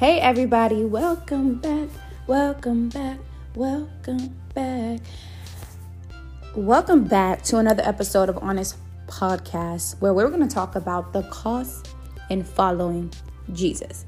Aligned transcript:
Hey, 0.00 0.18
everybody, 0.18 0.82
welcome 0.86 1.56
back, 1.56 1.90
welcome 2.26 2.88
back, 2.88 3.18
welcome 3.54 4.34
back. 4.54 5.00
Welcome 6.56 7.04
back 7.04 7.42
to 7.42 7.58
another 7.58 7.82
episode 7.84 8.30
of 8.30 8.38
Honest 8.38 8.78
Podcast, 9.08 10.00
where 10.00 10.14
we're 10.14 10.30
going 10.30 10.40
to 10.40 10.54
talk 10.54 10.74
about 10.74 11.12
the 11.12 11.24
cost 11.24 11.94
in 12.30 12.44
following 12.44 13.12
Jesus. 13.52 14.06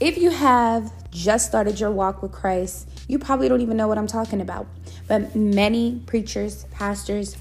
If 0.00 0.18
you 0.18 0.30
have 0.30 0.92
just 1.12 1.46
started 1.46 1.78
your 1.78 1.92
walk 1.92 2.20
with 2.20 2.32
Christ, 2.32 2.88
you 3.06 3.20
probably 3.20 3.48
don't 3.48 3.60
even 3.60 3.76
know 3.76 3.86
what 3.86 3.96
I'm 3.96 4.08
talking 4.08 4.40
about. 4.40 4.66
But 5.06 5.36
many 5.36 6.02
preachers, 6.06 6.64
pastors 6.72 7.36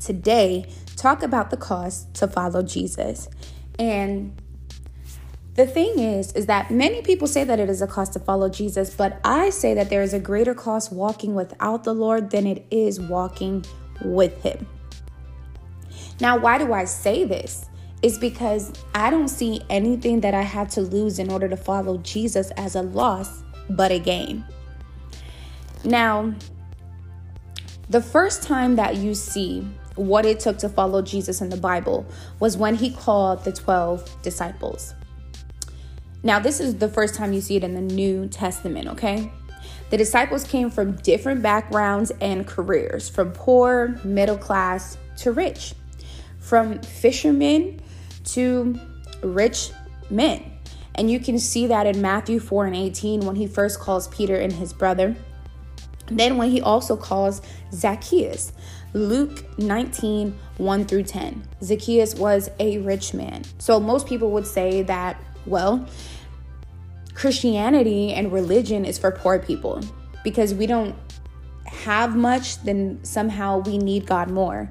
today 0.00 0.72
talk 0.96 1.22
about 1.22 1.50
the 1.50 1.56
cost 1.56 2.12
to 2.14 2.26
follow 2.26 2.64
Jesus. 2.64 3.28
And 3.78 4.36
the 5.56 5.66
thing 5.66 5.98
is, 5.98 6.32
is 6.32 6.46
that 6.46 6.70
many 6.70 7.00
people 7.00 7.26
say 7.26 7.42
that 7.42 7.58
it 7.58 7.70
is 7.70 7.80
a 7.80 7.86
cost 7.86 8.12
to 8.12 8.18
follow 8.18 8.50
Jesus, 8.50 8.94
but 8.94 9.18
I 9.24 9.48
say 9.48 9.72
that 9.72 9.88
there 9.88 10.02
is 10.02 10.12
a 10.12 10.20
greater 10.20 10.54
cost 10.54 10.92
walking 10.92 11.34
without 11.34 11.84
the 11.84 11.94
Lord 11.94 12.30
than 12.30 12.46
it 12.46 12.66
is 12.70 13.00
walking 13.00 13.64
with 14.04 14.42
Him. 14.42 14.66
Now, 16.20 16.38
why 16.38 16.58
do 16.58 16.74
I 16.74 16.84
say 16.84 17.24
this? 17.24 17.70
It's 18.02 18.18
because 18.18 18.70
I 18.94 19.08
don't 19.10 19.28
see 19.28 19.62
anything 19.70 20.20
that 20.20 20.34
I 20.34 20.42
had 20.42 20.68
to 20.70 20.82
lose 20.82 21.18
in 21.18 21.30
order 21.30 21.48
to 21.48 21.56
follow 21.56 21.96
Jesus 21.98 22.50
as 22.52 22.76
a 22.76 22.82
loss, 22.82 23.42
but 23.70 23.90
a 23.90 23.98
gain. 23.98 24.44
Now, 25.84 26.34
the 27.88 28.02
first 28.02 28.42
time 28.42 28.76
that 28.76 28.96
you 28.96 29.14
see 29.14 29.66
what 29.94 30.26
it 30.26 30.40
took 30.40 30.58
to 30.58 30.68
follow 30.68 31.00
Jesus 31.00 31.40
in 31.40 31.48
the 31.48 31.56
Bible 31.56 32.04
was 32.40 32.58
when 32.58 32.74
he 32.74 32.90
called 32.90 33.44
the 33.44 33.52
12 33.52 34.22
disciples. 34.22 34.92
Now, 36.26 36.40
this 36.40 36.58
is 36.58 36.74
the 36.74 36.88
first 36.88 37.14
time 37.14 37.32
you 37.32 37.40
see 37.40 37.54
it 37.54 37.62
in 37.62 37.74
the 37.74 37.80
New 37.80 38.26
Testament, 38.26 38.88
okay? 38.88 39.30
The 39.90 39.96
disciples 39.96 40.42
came 40.42 40.70
from 40.70 40.96
different 40.96 41.40
backgrounds 41.40 42.10
and 42.20 42.44
careers, 42.44 43.08
from 43.08 43.30
poor, 43.30 44.00
middle 44.02 44.36
class 44.36 44.98
to 45.18 45.30
rich, 45.30 45.74
from 46.40 46.80
fishermen 46.80 47.80
to 48.24 48.76
rich 49.22 49.70
men. 50.10 50.50
And 50.96 51.08
you 51.08 51.20
can 51.20 51.38
see 51.38 51.68
that 51.68 51.86
in 51.86 52.02
Matthew 52.02 52.40
4 52.40 52.66
and 52.66 52.74
18 52.74 53.20
when 53.20 53.36
he 53.36 53.46
first 53.46 53.78
calls 53.78 54.08
Peter 54.08 54.34
and 54.34 54.52
his 54.52 54.72
brother. 54.72 55.14
Then, 56.08 56.38
when 56.38 56.50
he 56.50 56.60
also 56.60 56.96
calls 56.96 57.40
Zacchaeus, 57.72 58.52
Luke 58.94 59.44
19 59.60 60.36
1 60.56 60.84
through 60.86 61.04
10. 61.04 61.46
Zacchaeus 61.62 62.16
was 62.16 62.50
a 62.58 62.78
rich 62.78 63.14
man. 63.14 63.44
So, 63.58 63.78
most 63.78 64.08
people 64.08 64.32
would 64.32 64.46
say 64.46 64.82
that, 64.82 65.22
well, 65.44 65.86
Christianity 67.16 68.12
and 68.12 68.30
religion 68.30 68.84
is 68.84 68.98
for 68.98 69.10
poor 69.10 69.38
people 69.38 69.80
because 70.22 70.52
we 70.52 70.66
don't 70.66 70.94
have 71.64 72.14
much, 72.14 72.62
then 72.62 73.02
somehow 73.04 73.60
we 73.60 73.78
need 73.78 74.06
God 74.06 74.30
more. 74.30 74.70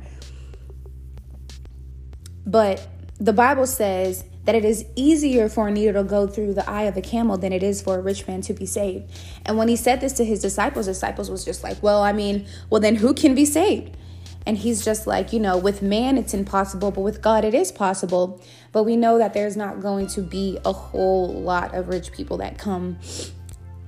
But 2.45 2.87
the 3.19 3.33
Bible 3.33 3.65
says 3.65 4.25
that 4.43 4.53
it 4.53 4.63
is 4.63 4.85
easier 4.95 5.49
for 5.49 5.69
a 5.69 5.71
needle 5.71 6.03
to 6.03 6.07
go 6.07 6.27
through 6.27 6.53
the 6.53 6.69
eye 6.69 6.83
of 6.83 6.95
a 6.95 7.01
camel 7.01 7.35
than 7.35 7.51
it 7.51 7.63
is 7.63 7.81
for 7.81 7.97
a 7.97 8.01
rich 8.01 8.27
man 8.27 8.41
to 8.41 8.53
be 8.53 8.67
saved. 8.67 9.11
And 9.43 9.57
when 9.57 9.67
he 9.67 9.75
said 9.75 9.99
this 9.99 10.13
to 10.13 10.23
his 10.23 10.39
disciples, 10.39 10.85
disciples 10.85 11.31
was 11.31 11.43
just 11.43 11.63
like, 11.63 11.81
"Well, 11.81 12.03
I 12.03 12.13
mean, 12.13 12.45
well 12.69 12.79
then 12.79 12.95
who 12.95 13.15
can 13.15 13.33
be 13.33 13.45
saved?" 13.45 13.97
And 14.45 14.57
he's 14.57 14.85
just 14.85 15.07
like, 15.07 15.33
you 15.33 15.39
know, 15.39 15.57
with 15.57 15.81
man 15.81 16.17
it's 16.17 16.33
impossible, 16.33 16.91
but 16.91 17.01
with 17.01 17.21
God 17.21 17.43
it 17.43 17.53
is 17.53 17.71
possible. 17.71 18.41
But 18.71 18.83
we 18.83 18.95
know 18.95 19.17
that 19.17 19.33
there's 19.33 19.57
not 19.57 19.81
going 19.81 20.07
to 20.07 20.21
be 20.21 20.59
a 20.65 20.71
whole 20.71 21.33
lot 21.33 21.73
of 21.73 21.87
rich 21.87 22.11
people 22.11 22.37
that 22.37 22.57
come 22.57 22.97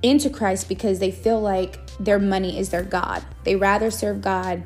into 0.02 0.30
Christ 0.30 0.68
because 0.68 0.98
they 0.98 1.10
feel 1.10 1.40
like 1.40 1.78
their 1.98 2.18
money 2.18 2.58
is 2.58 2.70
their 2.70 2.82
God. 2.82 3.24
They 3.44 3.56
rather 3.56 3.90
serve 3.90 4.20
God 4.20 4.62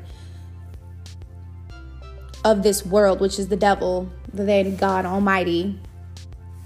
of 2.43 2.63
this 2.63 2.85
world, 2.85 3.19
which 3.19 3.39
is 3.39 3.47
the 3.47 3.55
devil, 3.55 4.09
than 4.33 4.75
God 4.75 5.05
Almighty, 5.05 5.79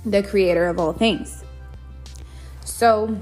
the 0.05 0.23
creator 0.23 0.67
of 0.67 0.79
all 0.79 0.93
things. 0.93 1.43
So, 2.63 3.17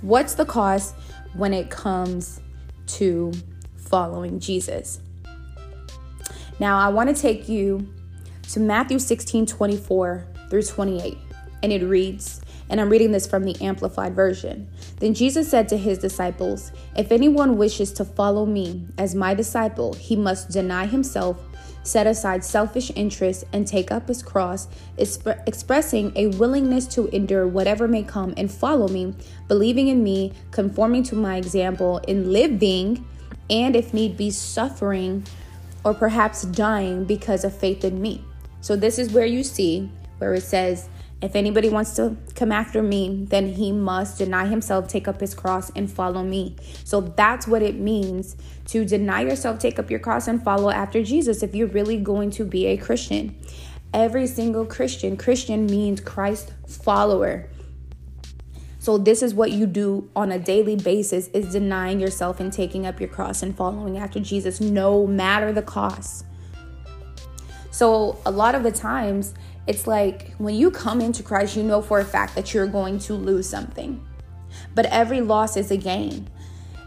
what's 0.00 0.34
the 0.34 0.44
cost 0.44 0.94
when 1.34 1.52
it 1.52 1.70
comes 1.70 2.40
to 2.86 3.32
following 3.86 4.40
Jesus. 4.40 5.00
Now, 6.58 6.78
I 6.78 6.88
want 6.88 7.14
to 7.14 7.20
take 7.20 7.48
you 7.48 7.86
to 8.50 8.60
Matthew 8.60 8.98
16 8.98 9.46
24 9.46 10.26
through 10.48 10.62
28, 10.62 11.18
and 11.62 11.72
it 11.72 11.84
reads, 11.84 12.40
and 12.68 12.80
I'm 12.80 12.90
reading 12.90 13.12
this 13.12 13.26
from 13.26 13.44
the 13.44 13.56
Amplified 13.60 14.14
Version. 14.14 14.68
Then 14.98 15.14
Jesus 15.14 15.48
said 15.48 15.68
to 15.68 15.76
his 15.76 15.98
disciples, 15.98 16.72
If 16.96 17.12
anyone 17.12 17.56
wishes 17.56 17.92
to 17.94 18.04
follow 18.04 18.44
me 18.44 18.86
as 18.98 19.14
my 19.14 19.34
disciple, 19.34 19.92
he 19.94 20.16
must 20.16 20.50
deny 20.50 20.86
himself, 20.86 21.40
set 21.84 22.06
aside 22.06 22.44
selfish 22.44 22.90
interests, 22.96 23.44
and 23.52 23.66
take 23.66 23.92
up 23.92 24.08
his 24.08 24.22
cross, 24.22 24.66
exp- 24.98 25.40
expressing 25.46 26.12
a 26.16 26.26
willingness 26.38 26.86
to 26.88 27.06
endure 27.14 27.46
whatever 27.46 27.86
may 27.86 28.02
come 28.02 28.34
and 28.36 28.50
follow 28.50 28.88
me, 28.88 29.14
believing 29.46 29.88
in 29.88 30.02
me, 30.02 30.32
conforming 30.50 31.04
to 31.04 31.14
my 31.14 31.36
example, 31.36 31.98
in 32.08 32.32
living 32.32 33.06
and 33.48 33.76
if 33.76 33.94
need 33.94 34.16
be, 34.16 34.30
suffering 34.30 35.24
or 35.84 35.94
perhaps 35.94 36.42
dying 36.42 37.04
because 37.04 37.44
of 37.44 37.56
faith 37.56 37.84
in 37.84 38.00
me. 38.00 38.24
So, 38.60 38.76
this 38.76 38.98
is 38.98 39.12
where 39.12 39.26
you 39.26 39.44
see 39.44 39.90
where 40.18 40.34
it 40.34 40.42
says, 40.42 40.88
if 41.22 41.34
anybody 41.34 41.70
wants 41.70 41.94
to 41.96 42.16
come 42.34 42.52
after 42.52 42.82
me, 42.82 43.24
then 43.28 43.48
he 43.54 43.72
must 43.72 44.18
deny 44.18 44.46
himself, 44.46 44.86
take 44.86 45.08
up 45.08 45.20
his 45.20 45.34
cross, 45.34 45.70
and 45.70 45.90
follow 45.90 46.22
me. 46.22 46.56
So 46.84 47.00
that's 47.00 47.46
what 47.46 47.62
it 47.62 47.76
means 47.76 48.36
to 48.66 48.84
deny 48.84 49.22
yourself, 49.22 49.58
take 49.58 49.78
up 49.78 49.90
your 49.90 50.00
cross, 50.00 50.28
and 50.28 50.42
follow 50.42 50.70
after 50.70 51.02
Jesus 51.02 51.42
if 51.42 51.54
you're 51.54 51.68
really 51.68 51.96
going 51.96 52.30
to 52.32 52.44
be 52.44 52.66
a 52.66 52.76
Christian. 52.76 53.34
Every 53.94 54.26
single 54.26 54.66
Christian, 54.66 55.16
Christian 55.16 55.64
means 55.66 56.00
Christ 56.00 56.52
follower. 56.68 57.48
So 58.86 58.98
this 58.98 59.20
is 59.20 59.34
what 59.34 59.50
you 59.50 59.66
do 59.66 60.08
on 60.14 60.30
a 60.30 60.38
daily 60.38 60.76
basis 60.76 61.26
is 61.34 61.50
denying 61.50 61.98
yourself 61.98 62.38
and 62.38 62.52
taking 62.52 62.86
up 62.86 63.00
your 63.00 63.08
cross 63.08 63.42
and 63.42 63.52
following 63.52 63.98
after 63.98 64.20
Jesus 64.20 64.60
no 64.60 65.08
matter 65.08 65.52
the 65.52 65.60
cost. 65.60 66.24
So 67.72 68.16
a 68.24 68.30
lot 68.30 68.54
of 68.54 68.62
the 68.62 68.70
times 68.70 69.34
it's 69.66 69.88
like 69.88 70.36
when 70.38 70.54
you 70.54 70.70
come 70.70 71.00
into 71.00 71.24
Christ 71.24 71.56
you 71.56 71.64
know 71.64 71.82
for 71.82 71.98
a 71.98 72.04
fact 72.04 72.36
that 72.36 72.54
you're 72.54 72.68
going 72.68 73.00
to 73.00 73.14
lose 73.14 73.48
something. 73.48 74.00
But 74.76 74.86
every 74.86 75.20
loss 75.20 75.56
is 75.56 75.72
a 75.72 75.76
gain. 75.76 76.28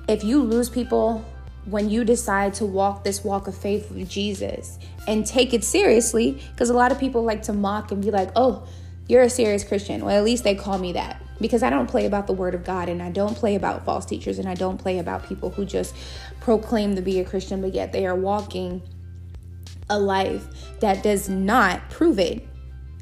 If 0.07 0.23
you 0.23 0.41
lose 0.41 0.69
people 0.69 1.25
when 1.65 1.89
you 1.89 2.05
decide 2.05 2.53
to 2.53 2.65
walk 2.65 3.03
this 3.03 3.25
walk 3.25 3.49
of 3.49 3.57
faith 3.57 3.91
with 3.91 4.07
Jesus 4.07 4.79
and 5.05 5.25
take 5.25 5.53
it 5.53 5.65
seriously 5.65 6.41
because 6.53 6.69
a 6.69 6.73
lot 6.73 6.93
of 6.93 6.97
people 6.97 7.25
like 7.25 7.43
to 7.43 7.51
mock 7.51 7.91
and 7.91 8.01
be 8.01 8.09
like, 8.09 8.29
"Oh, 8.37 8.63
you're 9.09 9.23
a 9.23 9.29
serious 9.29 9.65
Christian." 9.65 10.05
Well, 10.05 10.17
at 10.17 10.23
least 10.23 10.45
they 10.45 10.55
call 10.55 10.77
me 10.77 10.93
that 10.93 11.21
because 11.41 11.63
I 11.63 11.69
don't 11.69 11.87
play 11.87 12.05
about 12.05 12.27
the 12.27 12.33
word 12.33 12.53
of 12.53 12.63
God 12.63 12.89
and 12.89 13.01
I 13.01 13.11
don't 13.11 13.35
play 13.35 13.55
about 13.55 13.85
false 13.85 14.05
teachers 14.05 14.39
and 14.39 14.47
I 14.47 14.55
don't 14.55 14.77
play 14.77 14.99
about 14.99 15.27
people 15.27 15.49
who 15.49 15.65
just 15.65 15.95
proclaim 16.39 16.95
to 16.95 17.01
be 17.01 17.19
a 17.19 17.25
Christian 17.25 17.61
but 17.61 17.73
yet 17.73 17.93
they 17.93 18.05
are 18.05 18.15
walking 18.15 18.81
a 19.89 19.99
life 19.99 20.45
that 20.79 21.03
does 21.03 21.29
not 21.29 21.89
prove 21.89 22.19
it. 22.19 22.45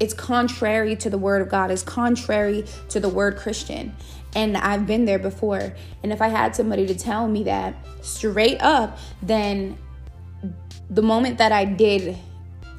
It's 0.00 0.14
contrary 0.14 0.94
to 0.96 1.10
the 1.10 1.18
word 1.18 1.42
of 1.42 1.48
God, 1.48 1.70
it's 1.70 1.82
contrary 1.82 2.64
to 2.90 3.00
the 3.00 3.08
word 3.08 3.36
Christian. 3.36 3.94
And 4.34 4.56
I've 4.56 4.86
been 4.86 5.04
there 5.04 5.18
before. 5.18 5.74
And 6.02 6.12
if 6.12 6.20
I 6.20 6.28
had 6.28 6.54
somebody 6.54 6.86
to 6.86 6.94
tell 6.94 7.26
me 7.26 7.44
that 7.44 7.74
straight 8.02 8.60
up, 8.60 8.98
then 9.22 9.78
the 10.90 11.02
moment 11.02 11.38
that 11.38 11.50
I 11.50 11.64
did 11.64 12.16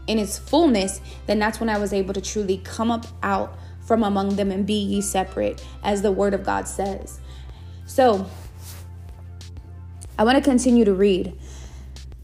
in 0.07 0.19
its 0.19 0.37
fullness, 0.37 1.01
then 1.27 1.39
that's 1.39 1.59
when 1.59 1.69
I 1.69 1.77
was 1.77 1.93
able 1.93 2.13
to 2.13 2.21
truly 2.21 2.59
come 2.59 2.89
up 2.91 3.05
out 3.21 3.57
from 3.89 4.03
among 4.03 4.35
them 4.35 4.51
and 4.51 4.67
be 4.67 4.75
ye 4.75 5.01
separate, 5.01 5.65
as 5.83 6.03
the 6.03 6.11
word 6.11 6.35
of 6.35 6.43
God 6.43 6.67
says. 6.67 7.19
So, 7.87 8.29
I 10.15 10.23
want 10.23 10.37
to 10.37 10.43
continue 10.43 10.85
to 10.85 10.93
read. 10.93 11.33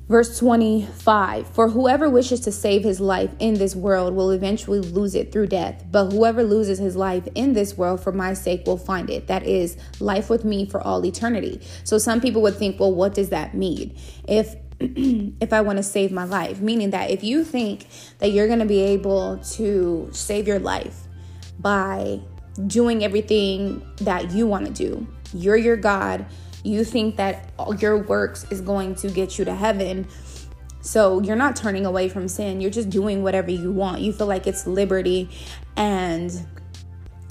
Verse 0.08 0.38
25 0.38 1.48
For 1.48 1.70
whoever 1.70 2.08
wishes 2.08 2.42
to 2.42 2.52
save 2.52 2.84
his 2.84 3.00
life 3.00 3.32
in 3.40 3.56
this 3.56 3.76
world 3.76 4.14
will 4.14 4.30
eventually 4.30 4.80
lose 4.80 5.16
it 5.16 5.32
through 5.32 5.48
death, 5.48 5.84
but 5.90 6.12
whoever 6.12 6.44
loses 6.44 6.78
his 6.78 6.96
life 6.96 7.28
in 7.34 7.54
this 7.54 7.76
world 7.76 8.00
for 8.00 8.12
my 8.12 8.36
sake 8.36 8.68
will 8.68 8.78
find 8.78 9.10
it. 9.10 9.26
That 9.26 9.48
is, 9.48 9.76
life 10.00 10.30
with 10.30 10.46
me 10.46 10.68
for 10.68 10.80
all 10.80 11.04
eternity. 11.04 11.62
So 11.84 11.98
some 11.98 12.22
people 12.22 12.44
would 12.44 12.58
think, 12.58 12.80
well, 12.80 12.94
what 12.94 13.16
does 13.16 13.30
that 13.30 13.56
mean? 13.56 13.98
If 14.28 14.56
if 14.80 15.52
I 15.52 15.62
want 15.62 15.78
to 15.78 15.84
save 15.84 16.12
my 16.12 16.26
life, 16.26 16.62
meaning 16.62 16.92
that 16.92 17.10
if 17.10 17.24
you 17.24 17.44
think 17.44 17.88
that 18.20 18.30
you're 18.30 18.48
going 18.48 18.60
to 18.60 18.66
be 18.66 18.82
able 18.82 19.40
to 19.54 20.10
save 20.12 20.48
your 20.48 20.60
life 20.60 21.05
by 21.60 22.20
doing 22.68 23.04
everything 23.04 23.86
that 23.98 24.32
you 24.32 24.48
want 24.48 24.66
to 24.66 24.72
do. 24.72 25.08
You're 25.34 25.58
your 25.58 25.78
God. 25.78 26.26
You 26.64 26.84
think 26.84 27.18
that 27.18 27.52
your 27.80 27.98
works 27.98 28.46
is 28.50 28.62
going 28.62 28.96
to 28.96 29.10
get 29.10 29.38
you 29.38 29.46
to 29.46 29.54
heaven. 29.54 30.08
So 30.82 31.22
you're 31.22 31.36
not 31.36 31.56
turning 31.56 31.86
away 31.86 32.10
from 32.10 32.28
sin. 32.28 32.62
You're 32.62 32.72
just 32.72 32.90
doing 32.90 33.24
whatever 33.24 33.52
you 33.52 33.72
want. 33.72 34.02
You 34.02 34.14
feel 34.14 34.28
like 34.28 34.48
it's 34.48 34.66
liberty 34.66 35.30
and 35.76 36.32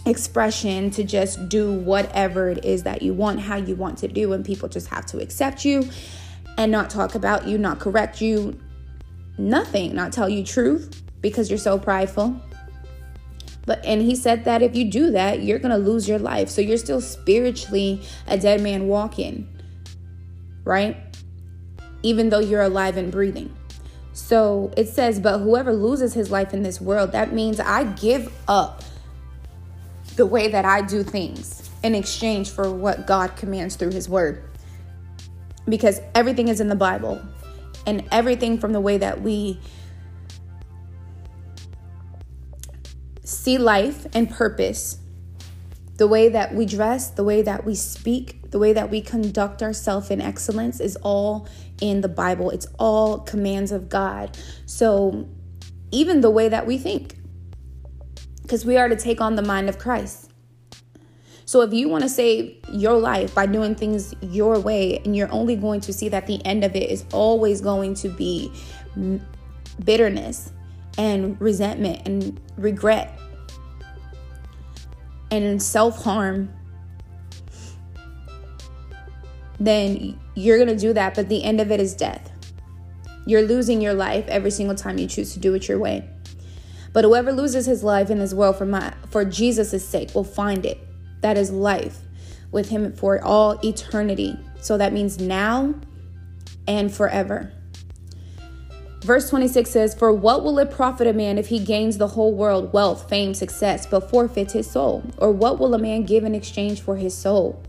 expression 0.06 0.90
to 0.90 1.04
just 1.04 1.48
do 1.48 1.72
whatever 1.72 2.50
it 2.50 2.64
is 2.64 2.82
that 2.82 3.02
you 3.02 3.14
want, 3.14 3.40
how 3.40 3.56
you 3.56 3.74
want 3.74 3.98
to 3.98 4.08
do, 4.08 4.32
and 4.32 4.44
people 4.44 4.68
just 4.68 4.88
have 4.88 5.06
to 5.06 5.18
accept 5.18 5.64
you 5.64 5.88
and 6.58 6.70
not 6.70 6.90
talk 6.90 7.14
about 7.14 7.46
you, 7.46 7.56
not 7.58 7.80
correct 7.80 8.20
you, 8.20 8.58
nothing, 9.38 9.94
not 9.94 10.12
tell 10.12 10.28
you 10.28 10.44
truth 10.44 11.02
because 11.20 11.48
you're 11.48 11.58
so 11.58 11.78
prideful. 11.78 12.38
But 13.66 13.84
and 13.84 14.02
he 14.02 14.14
said 14.14 14.44
that 14.44 14.62
if 14.62 14.76
you 14.76 14.90
do 14.90 15.10
that, 15.12 15.42
you're 15.42 15.58
going 15.58 15.70
to 15.70 15.78
lose 15.78 16.08
your 16.08 16.18
life. 16.18 16.48
So 16.48 16.60
you're 16.60 16.76
still 16.76 17.00
spiritually 17.00 18.02
a 18.26 18.38
dead 18.38 18.60
man 18.60 18.88
walking. 18.88 19.48
Right? 20.64 20.96
Even 22.02 22.30
though 22.30 22.40
you're 22.40 22.62
alive 22.62 22.96
and 22.96 23.10
breathing. 23.10 23.54
So 24.12 24.72
it 24.76 24.88
says, 24.88 25.18
but 25.18 25.38
whoever 25.40 25.72
loses 25.72 26.14
his 26.14 26.30
life 26.30 26.54
in 26.54 26.62
this 26.62 26.80
world, 26.80 27.12
that 27.12 27.32
means 27.32 27.58
I 27.58 27.84
give 27.84 28.32
up 28.46 28.82
the 30.16 30.24
way 30.24 30.48
that 30.48 30.64
I 30.64 30.82
do 30.82 31.02
things 31.02 31.68
in 31.82 31.94
exchange 31.94 32.50
for 32.50 32.70
what 32.70 33.06
God 33.06 33.36
commands 33.36 33.76
through 33.76 33.92
his 33.92 34.08
word. 34.08 34.44
Because 35.68 36.00
everything 36.14 36.48
is 36.48 36.60
in 36.60 36.68
the 36.68 36.76
Bible 36.76 37.20
and 37.86 38.06
everything 38.12 38.58
from 38.58 38.72
the 38.72 38.80
way 38.80 38.98
that 38.98 39.20
we 39.22 39.58
see 43.34 43.58
life 43.58 44.06
and 44.14 44.30
purpose, 44.30 44.98
the 45.96 46.08
way 46.08 46.28
that 46.28 46.54
we 46.54 46.66
dress, 46.66 47.10
the 47.10 47.24
way 47.24 47.42
that 47.42 47.64
we 47.64 47.74
speak, 47.74 48.50
the 48.50 48.58
way 48.58 48.72
that 48.72 48.90
we 48.90 49.00
conduct 49.00 49.62
ourselves 49.62 50.10
in 50.10 50.20
excellence 50.20 50.80
is 50.80 50.96
all 50.96 51.48
in 51.80 52.00
the 52.00 52.08
Bible. 52.08 52.50
It's 52.50 52.66
all 52.78 53.18
commands 53.18 53.72
of 53.72 53.88
God. 53.88 54.36
So, 54.66 55.28
even 55.90 56.20
the 56.20 56.30
way 56.30 56.48
that 56.48 56.66
we 56.66 56.78
think, 56.78 57.16
because 58.42 58.64
we 58.64 58.76
are 58.76 58.88
to 58.88 58.96
take 58.96 59.20
on 59.20 59.36
the 59.36 59.42
mind 59.42 59.68
of 59.68 59.78
Christ. 59.78 60.30
So, 61.46 61.60
if 61.60 61.72
you 61.72 61.88
want 61.88 62.02
to 62.02 62.08
save 62.08 62.56
your 62.72 62.98
life 62.98 63.34
by 63.34 63.46
doing 63.46 63.74
things 63.74 64.14
your 64.20 64.58
way, 64.58 64.98
and 65.04 65.14
you're 65.14 65.32
only 65.32 65.56
going 65.56 65.80
to 65.82 65.92
see 65.92 66.08
that 66.08 66.26
the 66.26 66.44
end 66.44 66.64
of 66.64 66.74
it 66.74 66.90
is 66.90 67.04
always 67.12 67.60
going 67.60 67.94
to 67.94 68.08
be 68.08 68.50
bitterness 69.84 70.52
and 70.98 71.40
resentment 71.40 72.06
and 72.06 72.40
regret 72.56 73.18
and 75.42 75.62
self 75.62 76.04
harm, 76.04 76.52
then 79.58 80.18
you're 80.34 80.56
going 80.58 80.68
to 80.68 80.76
do 80.76 80.92
that. 80.92 81.14
But 81.14 81.28
the 81.28 81.42
end 81.42 81.60
of 81.60 81.70
it 81.70 81.80
is 81.80 81.94
death. 81.94 82.30
You're 83.26 83.42
losing 83.42 83.80
your 83.80 83.94
life 83.94 84.26
every 84.28 84.50
single 84.50 84.76
time 84.76 84.98
you 84.98 85.06
choose 85.06 85.32
to 85.32 85.40
do 85.40 85.54
it 85.54 85.68
your 85.68 85.78
way. 85.78 86.08
But 86.92 87.04
whoever 87.04 87.32
loses 87.32 87.66
his 87.66 87.82
life 87.82 88.10
in 88.10 88.18
this 88.18 88.32
world 88.32 88.56
for 88.56 88.66
my 88.66 88.94
for 89.10 89.24
Jesus' 89.24 89.86
sake 89.86 90.14
will 90.14 90.24
find 90.24 90.64
it. 90.64 90.78
That 91.22 91.36
is 91.36 91.50
life 91.50 91.98
with 92.52 92.68
him 92.68 92.92
for 92.92 93.22
all 93.22 93.58
eternity. 93.64 94.38
So 94.60 94.78
that 94.78 94.92
means 94.92 95.18
now 95.18 95.74
and 96.68 96.94
forever. 96.94 97.52
Verse 99.04 99.28
26 99.28 99.68
says, 99.68 99.94
For 99.94 100.14
what 100.14 100.42
will 100.42 100.58
it 100.58 100.70
profit 100.70 101.06
a 101.06 101.12
man 101.12 101.36
if 101.36 101.48
he 101.48 101.62
gains 101.62 101.98
the 101.98 102.08
whole 102.08 102.32
world, 102.32 102.72
wealth, 102.72 103.06
fame, 103.06 103.34
success, 103.34 103.84
but 103.84 104.08
forfeits 104.08 104.54
his 104.54 104.70
soul? 104.70 105.04
Or 105.18 105.30
what 105.30 105.58
will 105.58 105.74
a 105.74 105.78
man 105.78 106.04
give 106.04 106.24
in 106.24 106.34
exchange 106.34 106.80
for 106.80 106.96
his 106.96 107.14
soul? 107.14 107.62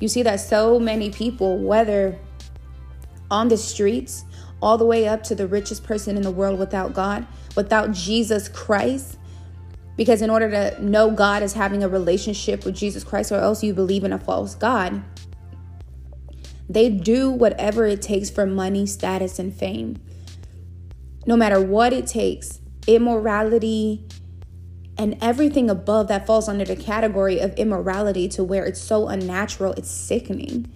You 0.00 0.08
see 0.08 0.22
that 0.22 0.36
so 0.36 0.78
many 0.78 1.08
people, 1.08 1.56
whether 1.56 2.18
on 3.30 3.48
the 3.48 3.56
streets, 3.56 4.26
all 4.60 4.76
the 4.76 4.84
way 4.84 5.08
up 5.08 5.22
to 5.24 5.34
the 5.34 5.46
richest 5.46 5.82
person 5.82 6.14
in 6.14 6.22
the 6.22 6.30
world 6.30 6.58
without 6.58 6.92
God, 6.92 7.26
without 7.56 7.92
Jesus 7.92 8.50
Christ, 8.50 9.16
because 9.96 10.20
in 10.20 10.28
order 10.28 10.50
to 10.50 10.84
know 10.84 11.10
God 11.10 11.42
as 11.42 11.54
having 11.54 11.82
a 11.82 11.88
relationship 11.88 12.66
with 12.66 12.76
Jesus 12.76 13.02
Christ, 13.02 13.32
or 13.32 13.36
else 13.36 13.62
you 13.62 13.72
believe 13.72 14.04
in 14.04 14.12
a 14.12 14.18
false 14.18 14.54
God, 14.54 15.02
they 16.68 16.90
do 16.90 17.30
whatever 17.30 17.86
it 17.86 18.02
takes 18.02 18.28
for 18.28 18.44
money, 18.44 18.84
status, 18.84 19.38
and 19.38 19.54
fame 19.54 19.98
no 21.26 21.36
matter 21.36 21.60
what 21.60 21.92
it 21.92 22.06
takes, 22.06 22.60
immorality 22.86 24.06
and 24.98 25.16
everything 25.22 25.70
above 25.70 26.08
that 26.08 26.26
falls 26.26 26.48
under 26.48 26.64
the 26.64 26.76
category 26.76 27.38
of 27.38 27.54
immorality 27.54 28.28
to 28.28 28.44
where 28.44 28.64
it's 28.64 28.80
so 28.80 29.08
unnatural, 29.08 29.72
it's 29.72 29.90
sickening. 29.90 30.70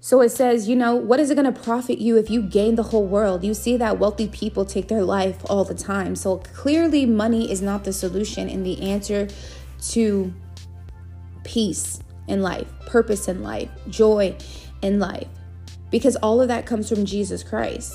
So 0.00 0.20
it 0.20 0.30
says, 0.30 0.68
you 0.68 0.76
know, 0.76 0.94
what 0.94 1.18
is 1.18 1.30
it 1.30 1.34
going 1.34 1.52
to 1.52 1.60
profit 1.60 1.98
you 1.98 2.16
if 2.16 2.30
you 2.30 2.40
gain 2.40 2.76
the 2.76 2.84
whole 2.84 3.06
world? 3.06 3.42
You 3.42 3.54
see 3.54 3.76
that 3.76 3.98
wealthy 3.98 4.28
people 4.28 4.64
take 4.64 4.86
their 4.86 5.02
life 5.02 5.38
all 5.50 5.64
the 5.64 5.74
time. 5.74 6.14
So 6.14 6.38
clearly, 6.38 7.06
money 7.06 7.50
is 7.50 7.60
not 7.60 7.82
the 7.82 7.92
solution 7.92 8.48
and 8.48 8.64
the 8.64 8.80
answer 8.88 9.26
to 9.88 10.32
peace 11.42 11.98
in 12.28 12.40
life, 12.40 12.68
purpose 12.86 13.26
in 13.26 13.42
life, 13.42 13.68
joy 13.88 14.36
in 14.80 15.00
life 15.00 15.28
because 15.90 16.16
all 16.16 16.40
of 16.40 16.48
that 16.48 16.66
comes 16.66 16.88
from 16.88 17.04
Jesus 17.04 17.42
Christ. 17.42 17.94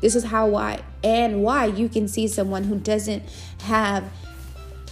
This 0.00 0.14
is 0.14 0.24
how 0.24 0.48
why 0.48 0.82
and 1.04 1.42
why 1.42 1.66
you 1.66 1.88
can 1.88 2.08
see 2.08 2.26
someone 2.26 2.64
who 2.64 2.78
doesn't 2.78 3.22
have 3.62 4.04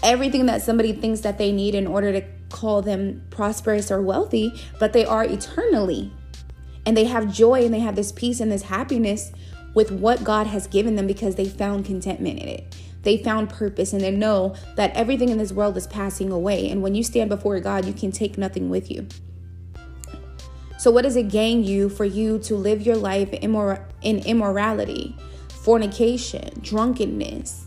everything 0.03 0.47
that 0.47 0.63
somebody 0.63 0.93
thinks 0.93 1.21
that 1.21 1.39
they 1.39 1.53
need 1.53 1.75
in 1.75 1.87
order 1.87 2.13
to 2.13 2.25
call 2.51 2.83
them 2.83 3.23
prosperous 3.31 3.91
or 3.91 4.03
wealthy, 4.03 4.53
but 4.79 4.93
they 4.93 5.05
are 5.05 5.25
eternally. 5.25 6.13
And 6.87 6.97
they 6.97 7.05
have 7.05 7.33
joy 7.33 7.65
and 7.65 7.75
they 7.75 7.81
have 7.81 7.97
this 7.97 8.13
peace 8.13 8.41
and 8.41 8.51
this 8.51 8.63
happiness 8.63 9.33
with 9.75 9.91
what 9.91 10.25
God 10.25 10.47
has 10.47 10.67
given 10.67 10.97
them 10.97 11.07
because 11.07 11.35
they 11.35 11.45
found 11.47 11.85
contentment 11.85 12.39
in 12.39 12.49
it. 12.49 12.77
They 13.03 13.19
found 13.19 13.51
purpose 13.51 13.93
and 13.93 14.03
they 14.03 14.11
know 14.11 14.55
that 14.77 14.95
everything 14.95 15.29
in 15.29 15.39
this 15.39 15.53
world 15.53 15.77
is 15.77 15.87
passing 15.87 16.33
away. 16.33 16.69
And 16.69 16.83
when 16.83 16.95
you 16.95 17.03
stand 17.03 17.31
before 17.31 17.61
God, 17.61 17.85
you 17.85 17.93
can 17.93 18.11
take 18.11 18.39
nothing 18.39 18.71
with 18.71 18.91
you. 18.91 19.07
So, 20.79 20.93
what 20.93 21.03
does 21.03 21.17
it 21.17 21.29
gain 21.29 21.65
you 21.65 21.89
for 21.89 22.05
you 22.05 22.39
to 22.41 22.55
live 22.55 22.83
your 22.83 22.95
life 22.97 23.33
in 23.33 24.19
immorality, 24.21 25.17
fornication, 25.65 26.51
drunkenness, 26.61 27.67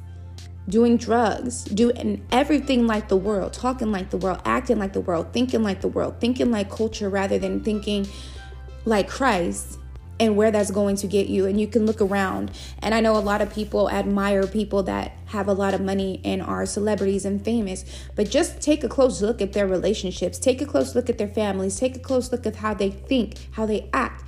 doing 0.70 0.96
drugs, 0.96 1.66
doing 1.66 2.26
everything 2.32 2.88
like 2.88 3.10
the 3.10 3.18
world, 3.18 3.52
talking 3.52 3.92
like 3.92 4.12
the 4.12 4.18
world, 4.18 4.40
acting 4.46 4.80
like 4.80 4.94
the 4.94 5.02
world, 5.02 5.34
thinking 5.34 5.62
like 5.62 5.82
the 5.82 5.90
world, 5.90 6.22
thinking 6.22 6.52
like 6.52 6.70
culture 6.70 7.10
rather 7.10 7.38
than 7.38 7.60
thinking 7.60 8.08
like 8.86 9.10
Christ? 9.10 9.78
And 10.22 10.36
where 10.36 10.52
that's 10.52 10.70
going 10.70 10.96
to 10.96 11.08
get 11.08 11.28
you. 11.28 11.48
And 11.48 11.60
you 11.60 11.66
can 11.68 11.88
look 11.88 12.00
around. 12.00 12.52
And 12.80 12.94
I 12.94 13.00
know 13.02 13.18
a 13.18 13.20
lot 13.20 13.42
of 13.42 13.52
people 13.52 13.90
admire 13.90 14.46
people 14.46 14.84
that 14.84 15.14
have 15.26 15.48
a 15.48 15.54
lot 15.54 15.74
of 15.74 15.82
money 15.82 16.22
and 16.24 16.44
are 16.44 16.66
celebrities 16.68 17.26
and 17.26 17.44
famous. 17.44 17.84
But 18.16 18.30
just 18.30 18.62
take 18.62 18.84
a 18.84 18.88
close 18.88 19.24
look 19.24 19.42
at 19.42 19.54
their 19.54 19.68
relationships, 19.68 20.38
take 20.38 20.62
a 20.62 20.66
close 20.68 20.94
look 20.94 21.10
at 21.10 21.18
their 21.18 21.28
families, 21.28 21.80
take 21.80 21.96
a 21.96 22.00
close 22.00 22.32
look 22.32 22.46
at 22.46 22.58
how 22.58 22.76
they 22.76 22.92
think, 22.92 23.50
how 23.54 23.66
they 23.66 23.90
act. 23.94 24.24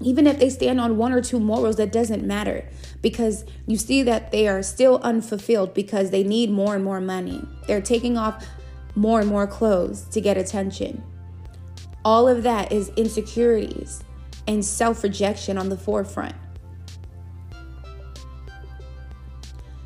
Even 0.00 0.26
if 0.26 0.40
they 0.40 0.50
stand 0.50 0.80
on 0.80 0.96
one 0.96 1.12
or 1.12 1.22
two 1.22 1.38
morals, 1.38 1.76
that 1.76 1.92
doesn't 1.92 2.26
matter 2.26 2.68
because 3.00 3.44
you 3.68 3.76
see 3.76 4.02
that 4.02 4.32
they 4.32 4.48
are 4.48 4.62
still 4.64 4.98
unfulfilled 5.04 5.72
because 5.72 6.10
they 6.10 6.24
need 6.24 6.50
more 6.50 6.74
and 6.74 6.82
more 6.82 7.00
money. 7.00 7.46
They're 7.68 7.80
taking 7.80 8.18
off 8.18 8.44
more 8.96 9.20
and 9.20 9.28
more 9.28 9.46
clothes 9.46 10.02
to 10.08 10.20
get 10.20 10.36
attention. 10.36 11.04
All 12.04 12.26
of 12.26 12.42
that 12.42 12.72
is 12.72 12.88
insecurities 12.96 14.02
and 14.48 14.64
self 14.64 15.04
rejection 15.04 15.56
on 15.56 15.68
the 15.68 15.76
forefront. 15.76 16.34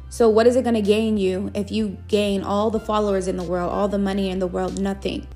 So, 0.08 0.28
what 0.28 0.46
is 0.46 0.56
it 0.56 0.62
going 0.62 0.74
to 0.74 0.82
gain 0.82 1.18
you 1.18 1.50
if 1.54 1.72
you 1.72 1.98
gain 2.06 2.42
all 2.42 2.70
the 2.70 2.80
followers 2.80 3.28
in 3.28 3.36
the 3.36 3.42
world, 3.42 3.72
all 3.72 3.88
the 3.88 3.98
money 3.98 4.30
in 4.30 4.38
the 4.38 4.46
world? 4.46 4.80
Nothing. 4.80 5.26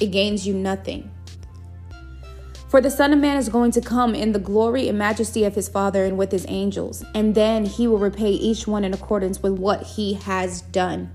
It 0.00 0.06
gains 0.06 0.46
you 0.46 0.52
nothing. 0.52 1.10
For 2.68 2.80
the 2.80 2.90
Son 2.90 3.12
of 3.12 3.20
Man 3.20 3.36
is 3.36 3.48
going 3.48 3.70
to 3.70 3.80
come 3.80 4.14
in 4.14 4.32
the 4.32 4.40
glory 4.40 4.88
and 4.88 4.98
majesty 4.98 5.44
of 5.44 5.54
his 5.54 5.68
Father 5.68 6.04
and 6.04 6.18
with 6.18 6.32
his 6.32 6.44
angels, 6.48 7.04
and 7.14 7.34
then 7.34 7.64
he 7.64 7.86
will 7.86 7.98
repay 7.98 8.30
each 8.32 8.66
one 8.66 8.84
in 8.84 8.92
accordance 8.92 9.42
with 9.42 9.52
what 9.52 9.82
he 9.82 10.14
has 10.14 10.62
done. 10.62 11.12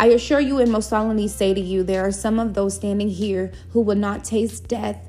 I 0.00 0.06
assure 0.08 0.40
you 0.40 0.58
and 0.58 0.70
most 0.70 0.88
solemnly 0.88 1.28
say 1.28 1.54
to 1.54 1.60
you, 1.60 1.82
there 1.82 2.06
are 2.06 2.12
some 2.12 2.38
of 2.38 2.54
those 2.54 2.74
standing 2.74 3.08
here 3.08 3.52
who 3.70 3.80
will 3.80 3.96
not 3.96 4.24
taste 4.24 4.68
death 4.68 5.05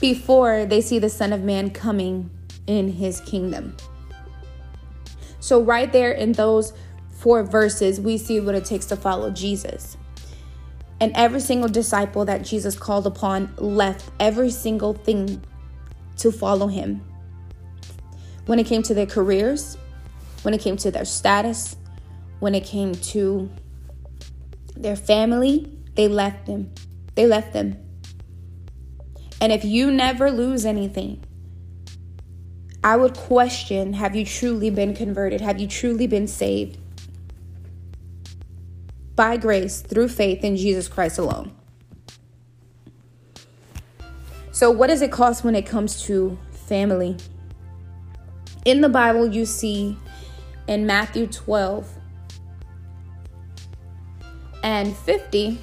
before 0.00 0.66
they 0.66 0.80
see 0.80 0.98
the 0.98 1.08
Son 1.08 1.32
of 1.32 1.42
Man 1.42 1.70
coming 1.70 2.30
in 2.66 2.92
his 2.92 3.20
kingdom. 3.20 3.76
So, 5.40 5.62
right 5.62 5.92
there 5.92 6.12
in 6.12 6.32
those 6.32 6.72
four 7.10 7.42
verses, 7.42 8.00
we 8.00 8.18
see 8.18 8.40
what 8.40 8.54
it 8.54 8.64
takes 8.64 8.86
to 8.86 8.96
follow 8.96 9.30
Jesus. 9.30 9.96
And 11.00 11.12
every 11.14 11.40
single 11.40 11.68
disciple 11.68 12.24
that 12.24 12.42
Jesus 12.42 12.76
called 12.78 13.06
upon 13.06 13.54
left 13.58 14.10
every 14.18 14.50
single 14.50 14.94
thing 14.94 15.42
to 16.18 16.32
follow 16.32 16.66
him. 16.66 17.02
When 18.46 18.58
it 18.58 18.66
came 18.66 18.82
to 18.84 18.94
their 18.94 19.06
careers, 19.06 19.76
when 20.42 20.54
it 20.54 20.60
came 20.60 20.76
to 20.78 20.90
their 20.90 21.04
status, 21.04 21.76
when 22.40 22.54
it 22.54 22.64
came 22.64 22.94
to 22.94 23.50
their 24.74 24.96
family, 24.96 25.70
they 25.94 26.08
left 26.08 26.46
them. 26.46 26.72
They 27.14 27.26
left 27.26 27.52
them 27.52 27.85
And 29.40 29.52
if 29.52 29.64
you 29.64 29.90
never 29.90 30.30
lose 30.30 30.64
anything, 30.64 31.22
I 32.82 32.96
would 32.96 33.14
question 33.14 33.94
have 33.94 34.14
you 34.14 34.24
truly 34.24 34.70
been 34.70 34.94
converted? 34.94 35.40
Have 35.40 35.60
you 35.60 35.66
truly 35.66 36.06
been 36.06 36.26
saved? 36.26 36.78
By 39.14 39.36
grace, 39.36 39.80
through 39.80 40.08
faith 40.08 40.44
in 40.44 40.56
Jesus 40.56 40.88
Christ 40.88 41.18
alone. 41.18 41.52
So, 44.52 44.70
what 44.70 44.86
does 44.86 45.02
it 45.02 45.12
cost 45.12 45.44
when 45.44 45.54
it 45.54 45.66
comes 45.66 46.02
to 46.04 46.38
family? 46.50 47.16
In 48.64 48.80
the 48.80 48.88
Bible, 48.88 49.26
you 49.26 49.46
see 49.46 49.96
in 50.66 50.86
Matthew 50.86 51.26
12 51.26 51.88
and 54.62 54.96
50, 54.96 55.58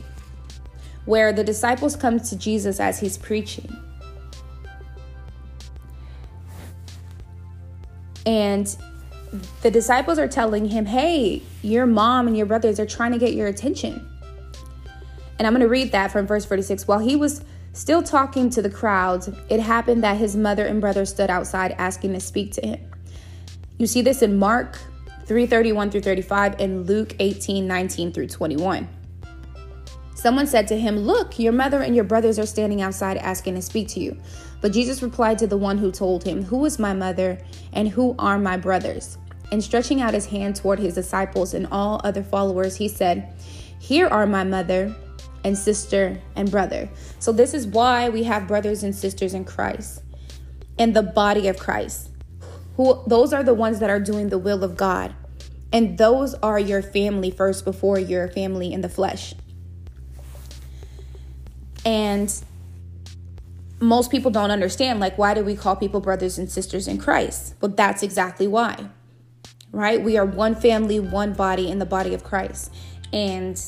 where 1.05 1.33
the 1.33 1.43
disciples 1.43 1.95
come 1.95 2.19
to 2.19 2.37
Jesus 2.37 2.79
as 2.79 2.99
he's 2.99 3.17
preaching. 3.17 3.69
And 8.25 8.75
the 9.61 9.71
disciples 9.71 10.17
are 10.17 10.27
telling 10.27 10.69
him, 10.69 10.85
Hey, 10.85 11.41
your 11.61 11.85
mom 11.85 12.27
and 12.27 12.37
your 12.37 12.45
brothers 12.45 12.79
are 12.79 12.85
trying 12.85 13.11
to 13.11 13.17
get 13.17 13.33
your 13.33 13.47
attention. 13.47 14.07
And 15.37 15.47
I'm 15.47 15.53
going 15.53 15.61
to 15.61 15.67
read 15.67 15.91
that 15.91 16.11
from 16.11 16.27
verse 16.27 16.45
46. 16.45 16.87
While 16.87 16.99
he 16.99 17.15
was 17.15 17.43
still 17.73 18.03
talking 18.03 18.49
to 18.51 18.61
the 18.61 18.69
crowds, 18.69 19.29
it 19.49 19.59
happened 19.59 20.03
that 20.03 20.17
his 20.17 20.35
mother 20.35 20.65
and 20.65 20.79
brother 20.79 21.05
stood 21.05 21.29
outside 21.29 21.75
asking 21.77 22.13
to 22.13 22.19
speak 22.19 22.53
to 22.53 22.61
him. 22.65 22.79
You 23.77 23.87
see 23.87 24.01
this 24.01 24.21
in 24.21 24.37
Mark 24.37 24.77
331 25.25 25.89
through 25.89 26.01
35 26.01 26.59
and 26.59 26.87
Luke 26.87 27.15
18:19 27.19 28.13
through 28.13 28.27
21. 28.27 28.87
Someone 30.23 30.47
said 30.47 30.69
to 30.69 30.79
him, 30.79 30.99
Look, 30.99 31.37
your 31.37 31.51
mother 31.51 31.81
and 31.81 31.93
your 31.93 32.05
brothers 32.05 32.39
are 32.39 32.45
standing 32.45 32.81
outside 32.81 33.17
asking 33.17 33.55
to 33.55 33.61
speak 33.61 33.89
to 33.89 33.99
you. 33.99 34.17
But 34.61 34.71
Jesus 34.71 35.03
replied 35.03 35.37
to 35.39 35.47
the 35.47 35.57
one 35.57 35.77
who 35.77 35.91
told 35.91 36.23
him, 36.23 36.43
Who 36.43 36.63
is 36.63 36.79
my 36.79 36.93
mother 36.93 37.37
and 37.73 37.89
who 37.89 38.15
are 38.17 38.39
my 38.39 38.55
brothers? 38.55 39.17
And 39.51 39.61
stretching 39.61 39.99
out 39.99 40.13
his 40.13 40.27
hand 40.27 40.55
toward 40.55 40.79
his 40.79 40.95
disciples 40.95 41.53
and 41.53 41.67
all 41.73 41.99
other 42.05 42.23
followers, 42.23 42.77
he 42.77 42.87
said, 42.87 43.33
Here 43.79 44.07
are 44.07 44.25
my 44.25 44.45
mother 44.45 44.95
and 45.43 45.57
sister 45.57 46.21
and 46.37 46.49
brother. 46.49 46.87
So, 47.19 47.33
this 47.33 47.53
is 47.53 47.67
why 47.67 48.07
we 48.07 48.23
have 48.23 48.47
brothers 48.47 48.81
and 48.83 48.95
sisters 48.95 49.33
in 49.33 49.43
Christ 49.43 50.03
and 50.79 50.95
the 50.95 51.03
body 51.03 51.49
of 51.49 51.59
Christ. 51.59 52.11
Who 52.77 53.03
those 53.07 53.33
are 53.33 53.43
the 53.43 53.53
ones 53.53 53.81
that 53.81 53.89
are 53.89 53.99
doing 53.99 54.29
the 54.29 54.39
will 54.39 54.63
of 54.63 54.77
God. 54.77 55.13
And 55.73 55.97
those 55.97 56.33
are 56.35 56.59
your 56.59 56.81
family 56.81 57.29
first 57.29 57.65
before 57.65 57.99
your 57.99 58.29
family 58.29 58.71
in 58.71 58.79
the 58.79 58.87
flesh. 58.87 59.33
And 61.85 62.33
most 63.79 64.11
people 64.11 64.31
don't 64.31 64.51
understand 64.51 64.99
like 64.99 65.17
why 65.17 65.33
do 65.33 65.43
we 65.43 65.55
call 65.55 65.75
people 65.75 65.99
brothers 65.99 66.37
and 66.37 66.49
sisters 66.49 66.87
in 66.87 66.97
Christ? 66.97 67.55
Well, 67.61 67.71
that's 67.71 68.03
exactly 68.03 68.47
why. 68.47 68.89
Right? 69.71 70.01
We 70.01 70.17
are 70.17 70.25
one 70.25 70.55
family, 70.55 70.99
one 70.99 71.33
body 71.33 71.69
in 71.69 71.79
the 71.79 71.85
body 71.85 72.13
of 72.13 72.23
Christ. 72.23 72.71
And 73.11 73.61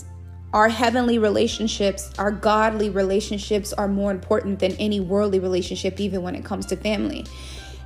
our 0.53 0.69
heavenly 0.69 1.19
relationships, 1.19 2.11
our 2.17 2.31
godly 2.31 2.89
relationships 2.89 3.73
are 3.73 3.87
more 3.87 4.11
important 4.11 4.59
than 4.59 4.71
any 4.73 4.99
worldly 4.99 5.39
relationship 5.39 5.99
even 5.99 6.21
when 6.21 6.35
it 6.35 6.45
comes 6.45 6.65
to 6.67 6.77
family. 6.77 7.25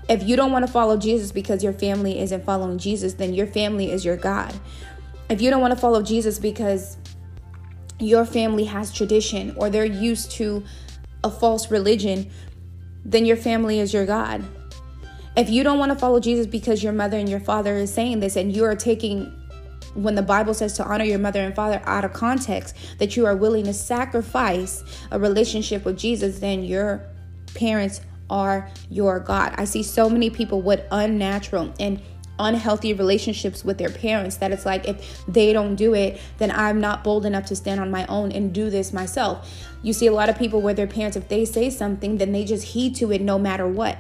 If 0.08 0.24
you 0.24 0.36
don't 0.36 0.52
want 0.52 0.66
to 0.66 0.72
follow 0.72 0.98
Jesus 0.98 1.32
because 1.32 1.64
your 1.64 1.74
family 1.74 2.20
isn't 2.20 2.44
following 2.44 2.78
Jesus, 2.78 3.14
then 3.14 3.34
your 3.34 3.48
family 3.48 3.92
is 3.92 4.06
your 4.06 4.18
God. 4.18 4.54
If 5.30 5.42
you 5.42 5.50
don't 5.50 5.62
want 5.62 5.74
to 5.74 5.80
follow 5.80 6.02
Jesus 6.02 6.40
because 6.40 6.98
your 8.00 8.26
family 8.26 8.66
has 8.66 8.92
tradition 8.94 9.54
or 9.58 9.70
they're 9.70 9.86
used 9.86 10.32
to 10.32 10.64
a 11.24 11.30
false 11.30 11.70
religion, 11.70 12.30
then 13.06 13.26
your 13.26 13.38
family 13.38 13.80
is 13.80 13.94
your 13.94 14.06
God. 14.06 14.44
If 15.36 15.50
you 15.50 15.64
don't 15.64 15.80
want 15.80 15.92
to 15.92 15.98
follow 15.98 16.20
Jesus 16.20 16.48
because 16.48 16.84
your 16.84 16.94
mother 16.94 17.18
and 17.18 17.30
your 17.30 17.40
father 17.40 17.76
is 17.76 17.94
saying 17.94 18.20
this 18.20 18.36
and 18.36 18.56
you 18.56 18.66
are 18.66 18.76
taking 18.76 19.36
when 19.96 20.16
the 20.16 20.22
Bible 20.22 20.54
says 20.54 20.74
to 20.74 20.84
honor 20.84 21.04
your 21.04 21.20
mother 21.20 21.42
and 21.42 21.56
father 21.56 21.82
out 21.86 22.06
of 22.06 22.14
context, 22.14 22.76
that 23.00 23.18
you 23.18 23.26
are 23.26 23.36
willing 23.36 23.66
to 23.66 23.74
sacrifice 23.74 24.84
a 25.12 25.20
relationship 25.20 25.86
with 25.86 25.98
Jesus, 25.98 26.40
then 26.40 26.64
your 26.64 27.06
parents 27.56 28.02
are 28.30 28.70
your 28.90 29.20
God. 29.20 29.54
I 29.58 29.66
see 29.66 29.84
so 29.84 30.10
many 30.10 30.30
people 30.30 30.62
with 30.62 30.82
unnatural 30.92 31.74
and 31.80 32.00
unhealthy 32.40 32.94
relationships 32.94 33.64
with 33.64 33.78
their 33.78 33.90
parents 33.90 34.38
that 34.38 34.52
it's 34.52 34.66
like 34.66 34.88
if 34.88 35.24
they 35.28 35.54
don't 35.54 35.76
do 35.76 35.94
it 35.94 36.20
then 36.38 36.52
i'm 36.52 36.80
not 36.80 37.04
bold 37.04 37.26
enough 37.26 37.46
to 37.46 37.56
stand 37.56 37.80
on 37.80 37.92
my 37.92 38.06
own 38.08 38.32
and 38.32 38.54
do 38.54 38.70
this 38.70 38.92
myself 38.94 39.68
you 39.84 39.94
see 39.94 40.08
a 40.08 40.12
lot 40.12 40.30
of 40.30 40.38
people 40.38 40.62
where 40.62 40.74
their 40.74 40.88
parents 40.88 41.18
if 41.18 41.28
they 41.28 41.46
say 41.46 41.70
something 41.70 42.18
then 42.18 42.32
they 42.32 42.44
just 42.44 42.66
heed 42.68 42.96
to 42.96 43.12
it 43.12 43.22
no 43.22 43.38
matter 43.38 43.68
what 43.68 43.98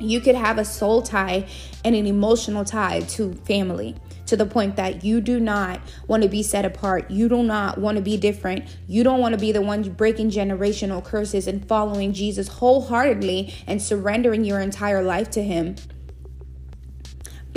you 0.00 0.20
could 0.20 0.36
have 0.36 0.58
a 0.58 0.64
soul 0.64 1.02
tie 1.02 1.46
and 1.84 1.94
an 1.96 2.06
emotional 2.06 2.64
tie 2.64 3.00
to 3.00 3.32
family 3.32 3.96
to 4.28 4.36
the 4.36 4.46
point 4.46 4.76
that 4.76 5.02
you 5.02 5.20
do 5.20 5.40
not 5.40 5.80
want 6.06 6.22
to 6.22 6.28
be 6.28 6.42
set 6.42 6.64
apart. 6.66 7.10
You 7.10 7.30
do 7.30 7.42
not 7.42 7.78
want 7.78 7.96
to 7.96 8.02
be 8.02 8.18
different. 8.18 8.68
You 8.86 9.02
don't 9.02 9.20
want 9.20 9.32
to 9.32 9.40
be 9.40 9.52
the 9.52 9.62
one 9.62 9.82
breaking 9.82 10.30
generational 10.30 11.02
curses 11.02 11.46
and 11.46 11.66
following 11.66 12.12
Jesus 12.12 12.46
wholeheartedly 12.46 13.54
and 13.66 13.80
surrendering 13.80 14.44
your 14.44 14.60
entire 14.60 15.02
life 15.02 15.30
to 15.30 15.42
Him 15.42 15.76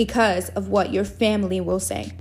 because 0.04 0.50
of 0.50 0.68
what 0.68 0.92
your 0.92 1.06
family 1.06 1.62
will 1.62 1.80
say. 1.80 2.12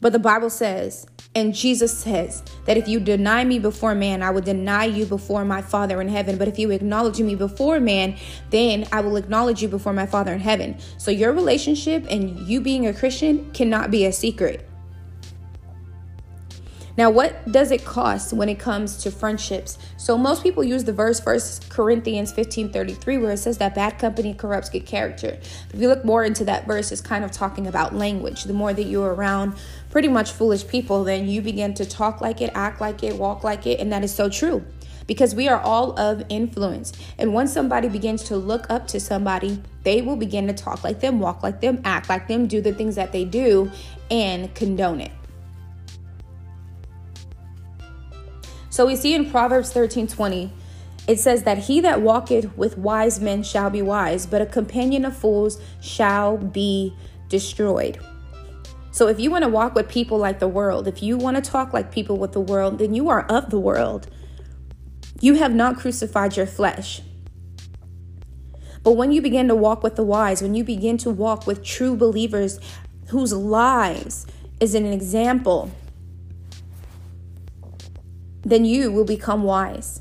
But 0.00 0.12
the 0.12 0.20
Bible 0.20 0.48
says, 0.48 1.08
and 1.34 1.52
Jesus 1.52 1.98
says 1.98 2.40
that 2.66 2.76
if 2.76 2.86
you 2.86 3.00
deny 3.00 3.42
me 3.42 3.58
before 3.58 3.96
man, 3.96 4.22
I 4.22 4.30
will 4.30 4.42
deny 4.42 4.84
you 4.84 5.06
before 5.06 5.44
my 5.44 5.60
Father 5.60 6.00
in 6.00 6.06
heaven. 6.06 6.38
But 6.38 6.46
if 6.46 6.56
you 6.56 6.70
acknowledge 6.70 7.20
me 7.20 7.34
before 7.34 7.80
man, 7.80 8.16
then 8.50 8.86
I 8.92 9.00
will 9.00 9.16
acknowledge 9.16 9.60
you 9.60 9.66
before 9.68 9.92
my 9.92 10.06
Father 10.06 10.32
in 10.32 10.38
heaven. 10.38 10.78
So 10.98 11.10
your 11.10 11.32
relationship 11.32 12.06
and 12.08 12.38
you 12.46 12.60
being 12.60 12.86
a 12.86 12.94
Christian 12.94 13.50
cannot 13.50 13.90
be 13.90 14.06
a 14.06 14.12
secret. 14.12 14.65
Now, 16.96 17.10
what 17.10 17.52
does 17.52 17.70
it 17.70 17.84
cost 17.84 18.32
when 18.32 18.48
it 18.48 18.58
comes 18.58 18.96
to 19.02 19.10
friendships? 19.10 19.76
So 19.98 20.16
most 20.16 20.42
people 20.42 20.64
use 20.64 20.84
the 20.84 20.94
verse 20.94 21.20
First 21.20 21.68
Corinthians 21.68 22.32
15 22.32 22.72
33, 22.72 23.18
where 23.18 23.32
it 23.32 23.36
says 23.36 23.58
that 23.58 23.74
bad 23.74 23.98
company 23.98 24.32
corrupts 24.32 24.70
good 24.70 24.86
character. 24.86 25.38
If 25.72 25.80
you 25.80 25.88
look 25.88 26.06
more 26.06 26.24
into 26.24 26.44
that 26.46 26.66
verse, 26.66 26.90
it's 26.92 27.02
kind 27.02 27.22
of 27.22 27.30
talking 27.30 27.66
about 27.66 27.94
language. 27.94 28.44
The 28.44 28.54
more 28.54 28.72
that 28.72 28.84
you're 28.84 29.12
around 29.12 29.56
pretty 29.90 30.08
much 30.08 30.32
foolish 30.32 30.66
people, 30.66 31.04
then 31.04 31.28
you 31.28 31.42
begin 31.42 31.74
to 31.74 31.84
talk 31.84 32.22
like 32.22 32.40
it, 32.40 32.50
act 32.54 32.80
like 32.80 33.02
it, 33.02 33.16
walk 33.16 33.44
like 33.44 33.66
it, 33.66 33.78
and 33.78 33.92
that 33.92 34.02
is 34.02 34.14
so 34.14 34.30
true 34.30 34.64
because 35.06 35.34
we 35.34 35.48
are 35.48 35.60
all 35.60 35.98
of 35.98 36.24
influence. 36.28 36.92
And 37.18 37.32
once 37.32 37.52
somebody 37.52 37.88
begins 37.88 38.24
to 38.24 38.36
look 38.36 38.66
up 38.70 38.88
to 38.88 39.00
somebody, 39.00 39.62
they 39.82 40.02
will 40.02 40.16
begin 40.16 40.46
to 40.48 40.52
talk 40.52 40.82
like 40.82 41.00
them, 41.00 41.20
walk 41.20 41.42
like 41.42 41.60
them, 41.60 41.80
act 41.84 42.08
like 42.08 42.26
them, 42.26 42.46
do 42.46 42.60
the 42.60 42.72
things 42.72 42.96
that 42.96 43.12
they 43.12 43.24
do, 43.24 43.70
and 44.10 44.52
condone 44.54 45.00
it. 45.00 45.12
So 48.76 48.84
we 48.84 48.94
see 48.94 49.14
in 49.14 49.30
Proverbs 49.30 49.72
13 49.72 50.06
20, 50.06 50.52
it 51.08 51.18
says 51.18 51.44
that 51.44 51.56
he 51.56 51.80
that 51.80 52.02
walketh 52.02 52.54
with 52.58 52.76
wise 52.76 53.20
men 53.20 53.42
shall 53.42 53.70
be 53.70 53.80
wise, 53.80 54.26
but 54.26 54.42
a 54.42 54.44
companion 54.44 55.06
of 55.06 55.16
fools 55.16 55.58
shall 55.80 56.36
be 56.36 56.94
destroyed. 57.30 57.98
So 58.90 59.08
if 59.08 59.18
you 59.18 59.30
want 59.30 59.44
to 59.44 59.48
walk 59.48 59.74
with 59.74 59.88
people 59.88 60.18
like 60.18 60.40
the 60.40 60.46
world, 60.46 60.86
if 60.86 61.02
you 61.02 61.16
want 61.16 61.42
to 61.42 61.50
talk 61.50 61.72
like 61.72 61.90
people 61.90 62.18
with 62.18 62.32
the 62.32 62.40
world, 62.40 62.78
then 62.78 62.92
you 62.92 63.08
are 63.08 63.22
of 63.30 63.48
the 63.48 63.58
world. 63.58 64.08
You 65.22 65.36
have 65.36 65.54
not 65.54 65.78
crucified 65.78 66.36
your 66.36 66.44
flesh. 66.44 67.00
But 68.82 68.92
when 68.92 69.10
you 69.10 69.22
begin 69.22 69.48
to 69.48 69.54
walk 69.54 69.82
with 69.82 69.96
the 69.96 70.04
wise, 70.04 70.42
when 70.42 70.54
you 70.54 70.64
begin 70.64 70.98
to 70.98 71.08
walk 71.08 71.46
with 71.46 71.64
true 71.64 71.96
believers 71.96 72.60
whose 73.08 73.32
lives 73.32 74.26
is 74.60 74.74
an 74.74 74.84
example 74.84 75.70
then 78.46 78.64
you 78.64 78.92
will 78.92 79.04
become 79.04 79.42
wise. 79.42 80.00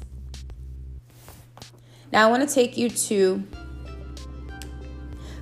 Now 2.14 2.28
I 2.28 2.30
want 2.30 2.48
to 2.48 2.54
take 2.54 2.78
you 2.78 2.90
to 2.90 3.44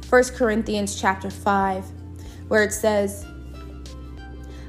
1 0.09 0.23
Corinthians 0.35 0.99
chapter 0.99 1.29
5, 1.29 1.85
where 2.47 2.63
it 2.63 2.71
says, 2.71 3.25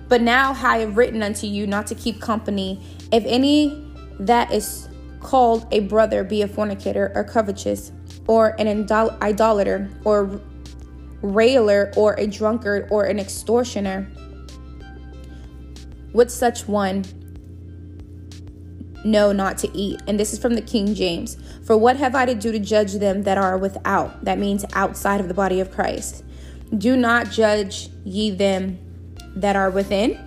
But 0.08 0.20
now 0.20 0.50
I 0.50 0.78
have 0.78 0.96
written 0.96 1.22
unto 1.22 1.46
you 1.46 1.68
not 1.68 1.86
to 1.86 1.94
keep 1.94 2.20
company, 2.20 2.82
if 3.12 3.24
any 3.24 3.94
that 4.18 4.52
is 4.52 4.88
called 5.20 5.66
a 5.70 5.80
brother 5.80 6.24
be 6.24 6.42
a 6.42 6.48
fornicator 6.48 7.12
or 7.14 7.22
covetous, 7.22 7.92
or 8.26 8.56
an 8.58 8.66
idolater, 9.22 9.88
or 10.04 10.40
railer, 11.22 11.92
or 11.96 12.14
a 12.14 12.26
drunkard, 12.26 12.88
or 12.90 13.04
an 13.04 13.20
extortioner. 13.20 14.08
With 16.12 16.30
such 16.30 16.66
one 16.66 17.04
know 19.04 19.32
not 19.32 19.58
to 19.58 19.76
eat. 19.76 20.00
And 20.06 20.18
this 20.18 20.32
is 20.32 20.38
from 20.38 20.54
the 20.54 20.62
King 20.62 20.94
James. 20.94 21.37
For 21.64 21.76
what 21.76 21.96
have 21.96 22.14
I 22.14 22.25
to 22.26 22.34
do 22.34 22.50
to 22.52 22.58
judge 22.58 22.94
them 22.94 23.23
that 23.25 23.38
are 23.38 23.58
without? 23.58 24.25
That 24.25 24.38
means 24.38 24.64
outside 24.73 25.20
of 25.20 25.28
the 25.28 25.34
body 25.34 25.61
of 25.61 25.70
Christ. 25.70 26.25
Do 26.76 26.96
not 26.96 27.30
judge 27.30 27.90
ye 28.04 28.30
them 28.30 28.78
that 29.37 29.56
are 29.56 29.70
within. 29.70 30.18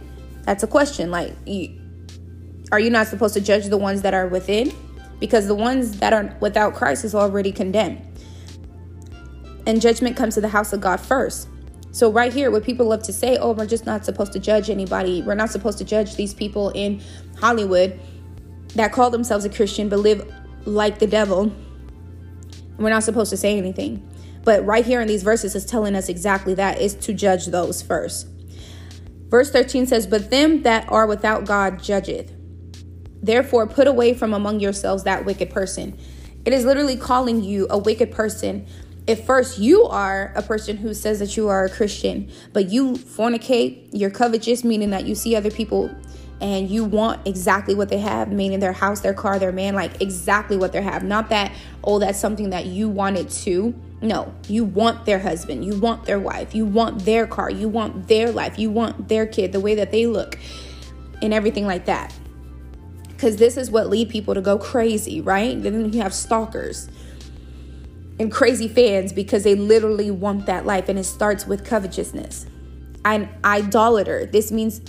That's 0.44 0.64
a 0.64 0.68
question. 0.68 1.12
Like, 1.12 1.34
Are 2.72 2.80
you 2.80 2.90
not 2.90 3.08
supposed 3.08 3.34
to 3.34 3.42
judge 3.42 3.66
the 3.66 3.78
ones 3.78 4.02
that 4.04 4.14
are 4.14 4.28
within? 4.28 4.74
Because 5.20 5.48
the 5.48 5.56
ones 5.56 6.00
that 6.00 6.14
are 6.14 6.38
without 6.40 6.76
Christ 6.76 7.04
is 7.04 7.16
already 7.16 7.52
condemned. 7.52 8.02
And 9.66 9.82
judgment 9.82 10.16
comes 10.16 10.36
to 10.36 10.42
the 10.42 10.48
house 10.48 10.72
of 10.72 10.80
God 10.80 11.02
first. 11.02 11.50
So, 11.92 12.12
right 12.12 12.32
here, 12.32 12.52
what 12.52 12.64
people 12.64 12.86
love 12.86 13.02
to 13.04 13.14
say, 13.14 13.38
oh, 13.38 13.54
we're 13.54 13.66
just 13.66 13.86
not 13.86 14.06
supposed 14.06 14.32
to 14.34 14.40
judge 14.40 14.70
anybody. 14.70 15.24
We're 15.24 15.36
not 15.36 15.50
supposed 15.50 15.80
to 15.80 15.84
judge 15.84 16.16
these 16.16 16.34
people 16.34 16.70
in 16.70 17.02
Hollywood 17.40 18.00
that 18.76 18.92
call 18.92 19.10
themselves 19.10 19.46
a 19.46 19.50
Christian 19.50 19.90
but 19.90 20.00
live 20.00 20.32
like 20.66 21.00
the 21.00 21.08
devil. 21.08 21.54
We're 22.78 22.90
not 22.90 23.04
supposed 23.04 23.30
to 23.32 23.38
say 23.38 23.58
anything. 23.58 24.08
But 24.44 24.66
right 24.66 24.86
here 24.86 25.02
in 25.02 25.08
these 25.08 25.24
verses 25.24 25.56
is 25.56 25.66
telling 25.66 25.96
us 25.96 26.08
exactly 26.10 26.54
that 26.54 26.80
is 26.80 26.96
to 26.96 27.14
judge 27.14 27.48
those 27.48 27.82
first. 27.82 28.28
Verse 29.28 29.52
13 29.52 29.86
says, 29.86 30.08
But 30.08 30.30
them 30.30 30.62
that 30.62 30.90
are 30.90 31.06
without 31.06 31.46
God 31.46 31.84
judgeth. 31.84 32.32
Therefore, 33.22 33.68
put 33.68 33.88
away 33.88 34.14
from 34.14 34.34
among 34.34 34.60
yourselves 34.60 35.04
that 35.04 35.26
wicked 35.26 35.50
person. 35.50 35.98
It 36.46 36.54
is 36.54 36.64
literally 36.64 36.96
calling 36.96 37.44
you 37.44 37.68
a 37.70 37.78
wicked 37.78 38.12
person. 38.12 38.66
If 39.06 39.26
first 39.26 39.58
you 39.58 39.84
are 39.84 40.32
a 40.36 40.42
person 40.42 40.78
who 40.78 40.94
says 40.94 41.20
that 41.20 41.36
you 41.36 41.50
are 41.50 41.66
a 41.66 41.70
Christian, 41.70 42.32
but 42.54 42.70
you 42.70 42.94
fornicate, 42.94 43.90
you're 43.92 44.10
covetous, 44.10 44.64
meaning 44.64 44.92
that 44.92 45.06
you 45.06 45.16
see 45.16 45.36
other 45.36 45.52
people 45.52 45.94
and 46.40 46.70
you 46.70 46.86
want 46.86 47.26
exactly 47.28 47.74
what 47.74 47.90
they 47.90 47.98
have, 47.98 48.32
meaning 48.32 48.60
their 48.60 48.74
house, 48.74 49.02
their 49.02 49.14
car, 49.14 49.40
their 49.40 49.52
man, 49.52 49.74
like 49.74 50.02
exactly 50.02 50.56
what 50.56 50.72
they 50.72 50.82
have. 50.82 51.04
Not 51.04 51.30
that, 51.30 51.52
oh, 51.84 52.00
that's 52.00 52.20
something 52.20 52.52
that 52.52 52.68
you 52.68 52.90
wanted 52.90 53.30
to. 53.30 53.74
No, 54.02 54.32
you 54.48 54.64
want 54.64 55.06
their 55.06 55.18
husband, 55.18 55.66
you 55.66 55.80
want 55.80 56.06
their 56.06 56.20
wife, 56.20 56.54
you 56.54 56.66
want 56.66 57.06
their 57.06 57.26
car, 57.26 57.50
you 57.50 57.68
want 57.68 58.08
their 58.08 58.32
life, 58.32 58.60
you 58.60 58.70
want 58.70 59.08
their 59.08 59.26
kid, 59.26 59.52
the 59.52 59.60
way 59.60 59.74
that 59.76 59.92
they 59.92 60.06
look, 60.06 60.38
and 61.24 61.34
everything 61.34 61.66
like 61.66 61.86
that. 61.86 62.14
Because 63.08 63.38
this 63.38 63.58
is 63.58 63.72
what 63.72 63.90
lead 63.90 64.10
people 64.10 64.36
to 64.36 64.42
go 64.42 64.60
crazy, 64.60 65.22
right? 65.22 65.60
Then 65.60 65.92
you 65.92 66.02
have 66.04 66.14
stalkers 66.14 66.88
and 68.20 68.32
crazy 68.32 68.68
fans 68.68 69.12
because 69.12 69.44
they 69.44 69.56
literally 69.56 70.12
want 70.12 70.46
that 70.46 70.68
life, 70.68 70.88
and 70.90 71.00
it 71.00 71.06
starts 71.06 71.48
with 71.48 71.66
covetousness. 71.66 72.46
An 73.04 73.28
idolater, 73.44 74.28
this 74.28 74.52
means 74.52 74.82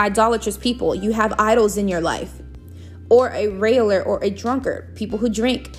idolatrous 0.00 0.56
people. 0.56 0.94
You 0.94 1.12
have 1.12 1.34
idols 1.38 1.76
in 1.76 1.88
your 1.88 2.00
life, 2.00 2.32
or 3.08 3.30
a 3.30 3.48
railer 3.48 4.02
or 4.02 4.22
a 4.22 4.30
drunkard, 4.30 4.94
people 4.96 5.18
who 5.18 5.28
drink 5.28 5.70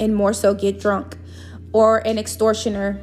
and 0.00 0.14
more 0.14 0.32
so 0.32 0.54
get 0.54 0.80
drunk, 0.80 1.16
or 1.72 1.98
an 2.06 2.18
extortioner. 2.18 3.00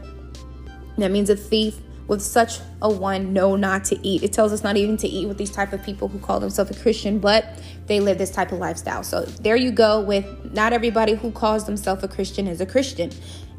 That 0.97 1.11
means 1.11 1.29
a 1.29 1.35
thief. 1.35 1.77
With 2.07 2.21
such 2.21 2.59
a 2.83 2.89
one, 2.89 3.33
know 3.33 3.55
not 3.55 3.83
to 3.85 4.07
eat. 4.07 4.21
It 4.21 4.31
tells 4.31 4.53
us 4.53 4.63
not 4.63 4.77
even 4.77 4.95
to 4.97 5.07
eat 5.07 5.27
with 5.27 5.39
these 5.39 5.49
type 5.49 5.73
of 5.73 5.81
people 5.81 6.07
who 6.07 6.19
call 6.19 6.39
themselves 6.39 6.69
a 6.69 6.79
Christian, 6.79 7.17
but 7.17 7.59
they 7.87 7.99
live 7.99 8.19
this 8.19 8.29
type 8.29 8.51
of 8.51 8.59
lifestyle. 8.59 9.01
So 9.01 9.23
there 9.23 9.55
you 9.55 9.71
go. 9.71 10.01
With 10.01 10.53
not 10.53 10.71
everybody 10.71 11.15
who 11.15 11.31
calls 11.31 11.65
themselves 11.65 12.03
a 12.03 12.07
Christian 12.07 12.47
is 12.47 12.61
a 12.61 12.65
Christian. 12.67 13.09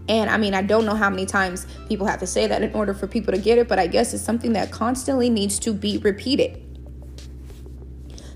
And 0.09 0.31
I 0.31 0.37
mean, 0.37 0.55
I 0.55 0.63
don't 0.63 0.87
know 0.87 0.95
how 0.95 1.11
many 1.11 1.27
times 1.27 1.67
people 1.89 2.07
have 2.07 2.21
to 2.21 2.27
say 2.27 2.47
that 2.47 2.63
in 2.63 2.73
order 2.75 2.95
for 2.95 3.07
people 3.07 3.33
to 3.33 3.41
get 3.41 3.59
it, 3.59 3.69
but 3.69 3.79
I 3.79 3.87
guess 3.87 4.15
it's 4.15 4.23
something 4.23 4.53
that 4.53 4.71
constantly 4.71 5.29
needs 5.31 5.59
to 5.61 5.73
be 5.73 5.99
repeated. 5.99 6.63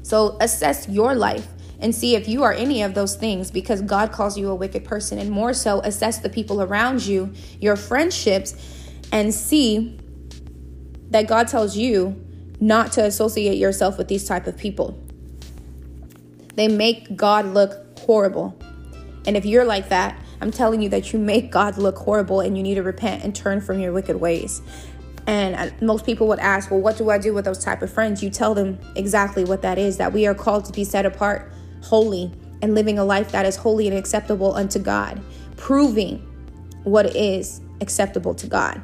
So 0.03 0.37
assess 0.41 0.89
your 0.89 1.15
life 1.15 1.47
and 1.79 1.95
see 1.95 2.15
if 2.15 2.29
you 2.29 2.43
are 2.43 2.53
any 2.53 2.83
of 2.83 2.95
those 2.95 3.15
things 3.15 3.51
because 3.51 3.81
God 3.83 4.13
calls 4.13 4.37
you 4.37 4.51
a 4.51 4.55
wicked 4.55 4.85
person. 4.85 5.19
And 5.19 5.31
more 5.31 5.55
so, 5.55 5.81
assess 5.81 6.19
the 6.19 6.29
people 6.29 6.61
around 6.61 7.07
you, 7.07 7.33
your 7.61 7.77
friendships, 7.77 8.55
and 9.13 9.33
see 9.33 9.99
that 11.11 11.27
God 11.27 11.49
tells 11.49 11.77
you 11.77 12.25
not 12.61 12.93
to 12.93 13.05
associate 13.05 13.57
yourself 13.57 13.97
with 13.97 14.09
these 14.09 14.27
type 14.27 14.47
of 14.47 14.57
people. 14.57 14.99
They 16.55 16.69
make 16.69 17.17
God 17.17 17.47
look 17.47 17.99
horrible. 18.01 18.59
And 19.27 19.37
if 19.37 19.47
you're 19.47 19.65
like 19.65 19.89
that, 19.89 20.20
I'm 20.41 20.51
telling 20.51 20.81
you 20.81 20.89
that 20.91 21.13
you 21.13 21.19
make 21.19 21.51
God 21.51 21.77
look 21.77 21.99
horrible 21.99 22.41
and 22.41 22.57
you 22.57 22.63
need 22.63 22.77
to 22.77 22.83
repent 22.83 23.25
and 23.25 23.35
turn 23.35 23.61
from 23.61 23.79
your 23.79 23.93
wicked 23.93 24.17
ways. 24.17 24.63
And 25.27 25.55
uh, 25.55 25.71
most 25.85 26.07
people 26.07 26.27
would 26.29 26.39
ask, 26.39 26.71
well, 26.71 26.81
what 26.81 26.97
do 26.97 27.11
I 27.11 27.19
do 27.19 27.35
with 27.35 27.45
those 27.45 27.63
type 27.63 27.83
of 27.83 27.93
friends? 27.93 28.23
You 28.23 28.31
tell 28.31 28.55
them 28.55 28.79
exactly 28.97 29.45
what 29.45 29.63
that 29.63 29.79
is 29.79 29.99
that 29.99 30.13
we 30.13 30.27
are 30.27 30.35
called 30.35 30.65
to 30.67 30.73
be 30.73 30.85
set 30.85 31.05
apart 31.05 31.53
holy 31.83 32.33
and 32.63 32.75
living 32.75 32.99
a 32.99 33.05
life 33.05 33.33
that 33.33 33.47
is 33.47 33.57
holy 33.57 33.87
and 33.87 33.97
acceptable 33.97 34.55
unto 34.55 34.79
God, 34.79 35.21
proving 35.57 36.27
what 36.85 37.15
is 37.15 37.61
acceptable 37.81 38.35
to 38.35 38.47
God. 38.47 38.81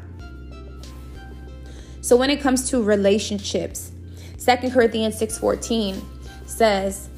So 2.00 2.16
when 2.16 2.30
it 2.30 2.40
comes 2.40 2.70
to 2.70 2.82
relationships, 2.82 3.90
Second 4.36 4.70
Corinthians 4.70 5.16
6:14 5.16 6.02
says, 6.46 7.08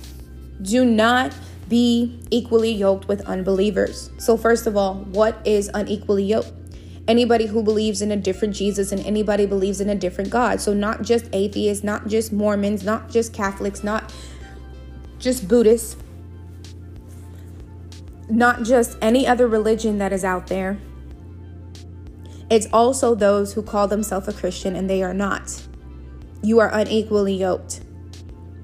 "Do 0.62 0.84
not 0.84 1.34
be 1.68 2.18
equally 2.30 2.72
yoked 2.72 3.08
with 3.08 3.20
unbelievers." 3.22 4.10
So 4.18 4.36
first 4.36 4.66
of 4.66 4.76
all, 4.76 5.06
what 5.12 5.38
is 5.44 5.70
unequally 5.74 6.24
yoked? 6.24 6.52
Anybody 7.06 7.46
who 7.46 7.62
believes 7.62 8.02
in 8.02 8.12
a 8.12 8.16
different 8.16 8.54
Jesus 8.54 8.92
and 8.92 9.00
anybody 9.06 9.46
believes 9.46 9.80
in 9.80 9.88
a 9.88 9.94
different 9.94 10.28
God. 10.28 10.60
So 10.60 10.74
not 10.74 11.02
just 11.02 11.24
atheists, 11.32 11.82
not 11.82 12.06
just 12.06 12.32
Mormons, 12.32 12.84
not 12.84 13.10
just 13.10 13.32
Catholics, 13.32 13.82
not 13.82 14.12
just 15.18 15.48
Buddhists, 15.48 15.96
not 18.28 18.62
just 18.62 18.98
any 19.00 19.26
other 19.26 19.46
religion 19.46 19.96
that 19.98 20.12
is 20.12 20.22
out 20.22 20.48
there. 20.48 20.78
It's 22.50 22.68
also 22.72 23.14
those 23.14 23.54
who 23.54 23.62
call 23.62 23.88
themselves 23.88 24.28
a 24.28 24.32
Christian 24.32 24.76
and 24.76 24.88
they 24.88 25.02
are 25.02 25.14
not. 25.14 25.62
You 26.42 26.60
are 26.60 26.70
unequally 26.72 27.34
yoked. 27.34 27.80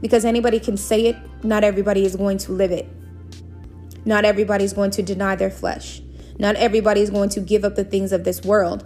Because 0.03 0.27
anybody 0.27 0.61
can 0.61 0.77
say 0.77 1.07
it, 1.07 1.17
not 1.45 1.63
everybody 1.63 2.05
is 2.05 2.17
going 2.17 2.39
to 2.39 2.53
live 2.53 2.73
it. 2.73 2.89
Not 4.05 4.25
everybody 4.25 4.65
is 4.65 4.73
going 4.73 4.91
to 4.93 5.03
deny 5.03 5.37
their 5.37 5.51
flesh. 5.51 6.01
Not 6.39 6.57
everybody 6.57 7.01
is 7.01 7.11
going 7.11 7.29
to 7.31 7.41
give 7.41 7.65
up 7.65 7.77
the 7.77 7.85
things 7.85 8.13
of 8.13 8.25
this 8.25 8.43
world 8.43 8.85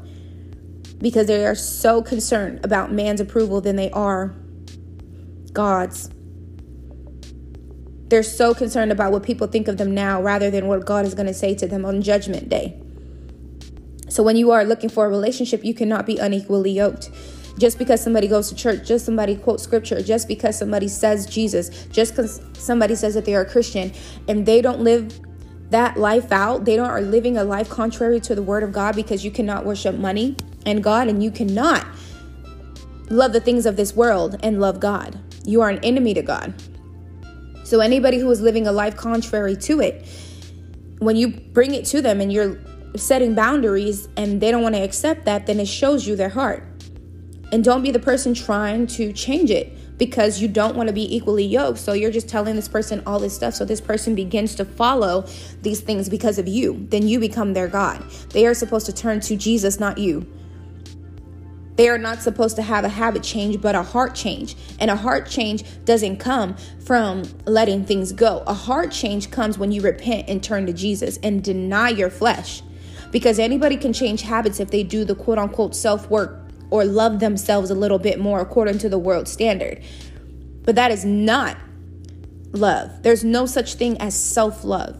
because 0.98 1.26
they 1.28 1.46
are 1.46 1.54
so 1.54 2.02
concerned 2.02 2.64
about 2.64 2.92
man's 2.92 3.20
approval 3.20 3.60
than 3.60 3.76
they 3.76 3.90
are 3.90 4.34
God's. 5.52 6.10
They're 8.08 8.22
so 8.22 8.54
concerned 8.54 8.90
about 8.90 9.12
what 9.12 9.22
people 9.22 9.46
think 9.46 9.68
of 9.68 9.76
them 9.76 9.94
now 9.94 10.20
rather 10.20 10.50
than 10.50 10.66
what 10.66 10.84
God 10.84 11.06
is 11.06 11.14
going 11.14 11.26
to 11.26 11.34
say 11.34 11.54
to 11.54 11.66
them 11.66 11.84
on 11.84 12.02
Judgment 12.02 12.48
Day. 12.48 12.80
So 14.08 14.22
when 14.22 14.36
you 14.36 14.50
are 14.50 14.64
looking 14.64 14.88
for 14.88 15.06
a 15.06 15.08
relationship, 15.08 15.64
you 15.64 15.74
cannot 15.74 16.06
be 16.06 16.18
unequally 16.18 16.70
yoked. 16.70 17.10
Just 17.58 17.78
because 17.78 18.00
somebody 18.00 18.28
goes 18.28 18.48
to 18.48 18.54
church, 18.54 18.86
just 18.86 19.04
somebody 19.04 19.36
quotes 19.36 19.62
scripture, 19.62 20.00
just 20.00 20.28
because 20.28 20.56
somebody 20.56 20.88
says 20.88 21.26
Jesus, 21.26 21.86
just 21.86 22.12
because 22.12 22.40
somebody 22.54 22.94
says 22.94 23.14
that 23.14 23.24
they 23.24 23.34
are 23.34 23.42
a 23.42 23.50
Christian 23.50 23.92
and 24.28 24.46
they 24.46 24.62
don't 24.62 24.80
live 24.80 25.20
that 25.70 25.96
life 25.96 26.32
out, 26.32 26.64
they 26.64 26.76
don't 26.76 26.88
are 26.88 27.00
living 27.00 27.36
a 27.36 27.44
life 27.44 27.68
contrary 27.68 28.20
to 28.20 28.34
the 28.34 28.42
word 28.42 28.62
of 28.62 28.72
God 28.72 28.94
because 28.94 29.24
you 29.24 29.30
cannot 29.30 29.64
worship 29.64 29.96
money 29.96 30.36
and 30.64 30.82
God 30.82 31.08
and 31.08 31.22
you 31.22 31.30
cannot 31.30 31.86
love 33.10 33.32
the 33.32 33.40
things 33.40 33.66
of 33.66 33.76
this 33.76 33.94
world 33.94 34.36
and 34.42 34.60
love 34.60 34.80
God. 34.80 35.18
You 35.44 35.60
are 35.62 35.68
an 35.68 35.78
enemy 35.82 36.14
to 36.14 36.22
God. 36.22 36.54
So, 37.64 37.80
anybody 37.80 38.18
who 38.18 38.30
is 38.30 38.40
living 38.40 38.66
a 38.66 38.72
life 38.72 38.96
contrary 38.96 39.56
to 39.56 39.80
it, 39.80 40.06
when 41.00 41.16
you 41.16 41.28
bring 41.28 41.74
it 41.74 41.84
to 41.86 42.00
them 42.00 42.20
and 42.20 42.32
you're 42.32 42.58
setting 42.96 43.34
boundaries 43.34 44.08
and 44.16 44.40
they 44.40 44.50
don't 44.50 44.62
want 44.62 44.74
to 44.74 44.80
accept 44.80 45.24
that, 45.26 45.46
then 45.46 45.60
it 45.60 45.68
shows 45.68 46.06
you 46.06 46.16
their 46.16 46.30
heart. 46.30 46.64
And 47.50 47.64
don't 47.64 47.82
be 47.82 47.90
the 47.90 47.98
person 47.98 48.34
trying 48.34 48.86
to 48.88 49.12
change 49.12 49.50
it 49.50 49.98
because 49.98 50.40
you 50.40 50.48
don't 50.48 50.76
want 50.76 50.88
to 50.88 50.92
be 50.92 51.14
equally 51.14 51.44
yoked. 51.44 51.78
So 51.78 51.92
you're 51.92 52.10
just 52.10 52.28
telling 52.28 52.56
this 52.56 52.68
person 52.68 53.02
all 53.04 53.18
this 53.18 53.34
stuff. 53.34 53.54
So 53.54 53.64
this 53.64 53.80
person 53.80 54.14
begins 54.14 54.54
to 54.56 54.64
follow 54.64 55.26
these 55.62 55.80
things 55.80 56.08
because 56.08 56.38
of 56.38 56.46
you. 56.46 56.86
Then 56.90 57.08
you 57.08 57.18
become 57.18 57.52
their 57.52 57.68
God. 57.68 58.02
They 58.30 58.46
are 58.46 58.54
supposed 58.54 58.86
to 58.86 58.92
turn 58.92 59.20
to 59.20 59.36
Jesus, 59.36 59.80
not 59.80 59.98
you. 59.98 60.26
They 61.74 61.88
are 61.88 61.98
not 61.98 62.22
supposed 62.22 62.56
to 62.56 62.62
have 62.62 62.84
a 62.84 62.88
habit 62.88 63.22
change, 63.22 63.60
but 63.60 63.76
a 63.76 63.82
heart 63.82 64.14
change. 64.14 64.56
And 64.80 64.90
a 64.90 64.96
heart 64.96 65.28
change 65.28 65.62
doesn't 65.84 66.16
come 66.16 66.56
from 66.84 67.22
letting 67.46 67.84
things 67.84 68.12
go. 68.12 68.42
A 68.48 68.54
heart 68.54 68.90
change 68.90 69.30
comes 69.30 69.58
when 69.58 69.70
you 69.70 69.80
repent 69.80 70.28
and 70.28 70.42
turn 70.42 70.66
to 70.66 70.72
Jesus 70.72 71.18
and 71.22 71.42
deny 71.42 71.90
your 71.90 72.10
flesh. 72.10 72.62
Because 73.12 73.38
anybody 73.38 73.76
can 73.76 73.92
change 73.92 74.22
habits 74.22 74.58
if 74.60 74.70
they 74.70 74.82
do 74.82 75.04
the 75.04 75.14
quote 75.14 75.38
unquote 75.38 75.74
self 75.74 76.10
work 76.10 76.47
or 76.70 76.84
love 76.84 77.20
themselves 77.20 77.70
a 77.70 77.74
little 77.74 77.98
bit 77.98 78.18
more 78.18 78.40
according 78.40 78.78
to 78.78 78.88
the 78.88 78.98
world 78.98 79.28
standard. 79.28 79.82
But 80.62 80.74
that 80.74 80.90
is 80.90 81.04
not 81.04 81.56
love. 82.52 83.02
There's 83.02 83.24
no 83.24 83.46
such 83.46 83.74
thing 83.74 84.00
as 84.00 84.14
self 84.14 84.64
love. 84.64 84.98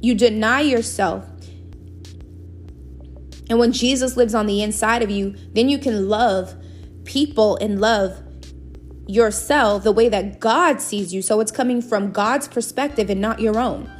You 0.00 0.14
deny 0.14 0.60
yourself 0.60 1.28
and 3.48 3.58
when 3.58 3.72
Jesus 3.72 4.16
lives 4.16 4.34
on 4.34 4.46
the 4.46 4.62
inside 4.62 5.02
of 5.02 5.10
you, 5.10 5.34
then 5.52 5.68
you 5.68 5.78
can 5.78 6.08
love 6.08 6.54
people 7.04 7.56
and 7.56 7.80
love 7.80 8.22
yourself 9.06 9.84
the 9.84 9.92
way 9.92 10.08
that 10.08 10.40
God 10.40 10.80
sees 10.80 11.14
you. 11.14 11.22
So 11.22 11.38
it's 11.40 11.52
coming 11.52 11.80
from 11.80 12.10
God's 12.10 12.48
perspective 12.48 13.08
and 13.08 13.20
not 13.20 13.40
your 13.40 13.58
own. 13.58 13.90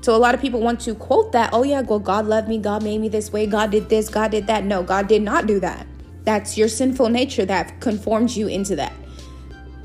So 0.00 0.16
a 0.16 0.18
lot 0.18 0.34
of 0.34 0.40
people 0.40 0.60
want 0.60 0.80
to 0.80 0.94
quote 0.94 1.32
that, 1.32 1.50
oh 1.52 1.62
yeah, 1.62 1.82
well, 1.82 1.98
God 2.00 2.26
loved 2.26 2.48
me, 2.48 2.58
God 2.58 2.82
made 2.82 2.98
me 2.98 3.08
this 3.08 3.32
way, 3.32 3.46
God 3.46 3.70
did 3.70 3.88
this, 3.88 4.08
God 4.08 4.30
did 4.30 4.46
that. 4.46 4.64
No, 4.64 4.82
God 4.82 5.06
did 5.06 5.22
not 5.22 5.46
do 5.46 5.60
that. 5.60 5.86
That's 6.24 6.56
your 6.58 6.68
sinful 6.68 7.08
nature 7.08 7.44
that 7.46 7.80
conforms 7.80 8.36
you 8.36 8.46
into 8.46 8.76
that. 8.76 8.92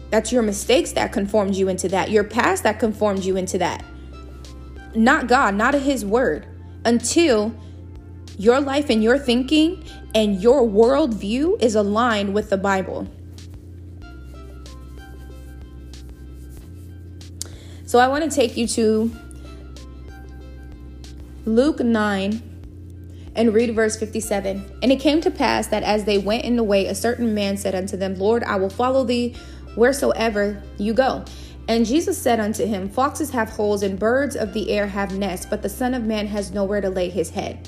That's 0.10 0.32
your 0.32 0.44
mistakes 0.44 0.92
that 0.94 1.12
conformed 1.12 1.56
you 1.56 1.68
into 1.68 1.90
that, 1.90 2.12
your 2.12 2.24
past 2.24 2.64
that 2.64 2.80
conformed 2.80 3.24
you 3.24 3.38
into 3.38 3.58
that. 3.58 3.84
Not 4.96 5.28
God, 5.28 5.56
not 5.56 5.74
His 5.74 6.06
word. 6.06 6.46
Until 6.86 7.54
your 8.38 8.60
life 8.62 8.90
and 8.90 9.04
your 9.04 9.18
thinking 9.18 9.84
and 10.14 10.42
your 10.42 10.62
worldview 10.68 11.62
is 11.62 11.76
aligned 11.76 12.34
with 12.34 12.50
the 12.50 12.58
Bible. 12.58 13.08
So 17.86 18.00
I 18.00 18.08
want 18.08 18.30
to 18.30 18.30
take 18.30 18.58
you 18.58 18.68
to 18.68 19.12
Luke 21.46 21.80
9 21.80 22.55
and 23.36 23.54
read 23.54 23.74
verse 23.76 23.98
57. 23.98 24.80
And 24.82 24.92
it 24.92 25.00
came 25.00 25.22
to 25.22 25.32
pass 25.32 25.68
that 25.68 25.84
as 25.84 26.06
they 26.06 26.18
went 26.18 26.46
in 26.46 26.56
the 26.56 26.64
way, 26.64 26.88
a 26.88 26.96
certain 26.96 27.34
man 27.34 27.58
said 27.58 27.76
unto 27.76 27.98
them, 27.98 28.16
Lord, 28.16 28.44
I 28.44 28.56
will 28.56 28.70
follow 28.70 29.04
thee 29.04 29.36
wheresoever 29.76 30.62
you 30.78 30.94
go. 30.94 31.26
And 31.68 31.86
Jesus 31.86 32.18
said 32.18 32.40
unto 32.40 32.66
him, 32.66 32.90
Foxes 32.90 33.32
have 33.32 33.50
holes, 33.50 33.82
and 33.82 33.98
birds 33.98 34.36
of 34.36 34.54
the 34.54 34.70
air 34.70 34.88
have 34.88 35.18
nests, 35.18 35.46
but 35.46 35.62
the 35.62 35.70
Son 35.70 35.94
of 35.94 36.04
Man 36.04 36.28
has 36.28 36.52
nowhere 36.52 36.82
to 36.82 36.90
lay 36.90 37.10
his 37.10 37.32
head. 37.32 37.68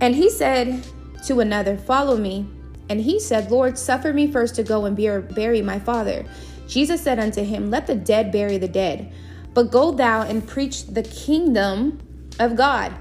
And 0.00 0.14
he 0.14 0.30
said 0.30 0.84
to 1.26 1.40
another, 1.40 1.76
Follow 1.76 2.16
me. 2.16 2.46
And 2.90 3.00
he 3.00 3.18
said, 3.20 3.50
Lord, 3.50 3.78
suffer 3.78 4.12
me 4.12 4.30
first 4.30 4.54
to 4.56 4.62
go 4.62 4.84
and 4.84 4.96
bury 4.96 5.62
my 5.62 5.78
father. 5.78 6.24
Jesus 6.66 7.02
said 7.02 7.18
unto 7.18 7.42
him, 7.42 7.70
Let 7.70 7.86
the 7.86 7.94
dead 7.94 8.30
bury 8.30 8.58
the 8.58 8.68
dead, 8.68 9.12
but 9.54 9.70
go 9.70 9.92
thou 9.92 10.22
and 10.22 10.46
preach 10.46 10.86
the 10.86 11.02
kingdom 11.02 11.98
of 12.38 12.56
God. 12.56 12.94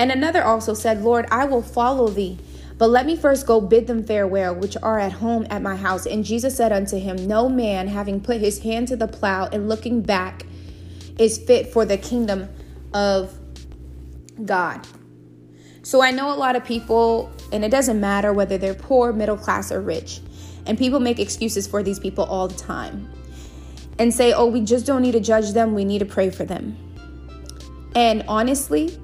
And 0.00 0.10
another 0.10 0.42
also 0.42 0.72
said, 0.72 1.02
Lord, 1.02 1.26
I 1.30 1.44
will 1.44 1.60
follow 1.60 2.08
thee. 2.08 2.38
But 2.78 2.88
let 2.88 3.04
me 3.04 3.16
first 3.16 3.46
go 3.46 3.60
bid 3.60 3.86
them 3.86 4.02
farewell, 4.02 4.54
which 4.54 4.74
are 4.82 4.98
at 4.98 5.12
home 5.12 5.46
at 5.50 5.60
my 5.60 5.76
house. 5.76 6.06
And 6.06 6.24
Jesus 6.24 6.56
said 6.56 6.72
unto 6.72 6.98
him, 6.98 7.28
No 7.28 7.50
man, 7.50 7.86
having 7.86 8.18
put 8.18 8.40
his 8.40 8.60
hand 8.60 8.88
to 8.88 8.96
the 8.96 9.06
plow 9.06 9.50
and 9.52 9.68
looking 9.68 10.00
back, 10.00 10.46
is 11.18 11.36
fit 11.36 11.70
for 11.70 11.84
the 11.84 11.98
kingdom 11.98 12.48
of 12.94 13.38
God. 14.42 14.86
So 15.82 16.02
I 16.02 16.12
know 16.12 16.32
a 16.32 16.38
lot 16.38 16.56
of 16.56 16.64
people, 16.64 17.30
and 17.52 17.62
it 17.62 17.70
doesn't 17.70 18.00
matter 18.00 18.32
whether 18.32 18.56
they're 18.56 18.72
poor, 18.72 19.12
middle 19.12 19.36
class, 19.36 19.70
or 19.70 19.82
rich. 19.82 20.22
And 20.64 20.78
people 20.78 20.98
make 20.98 21.18
excuses 21.18 21.66
for 21.66 21.82
these 21.82 21.98
people 21.98 22.24
all 22.24 22.48
the 22.48 22.56
time 22.56 23.12
and 23.98 24.14
say, 24.14 24.32
oh, 24.32 24.46
we 24.46 24.62
just 24.62 24.86
don't 24.86 25.02
need 25.02 25.12
to 25.12 25.20
judge 25.20 25.52
them, 25.52 25.74
we 25.74 25.84
need 25.84 25.98
to 25.98 26.06
pray 26.06 26.30
for 26.30 26.46
them. 26.46 26.78
And 27.94 28.24
honestly, 28.28 28.98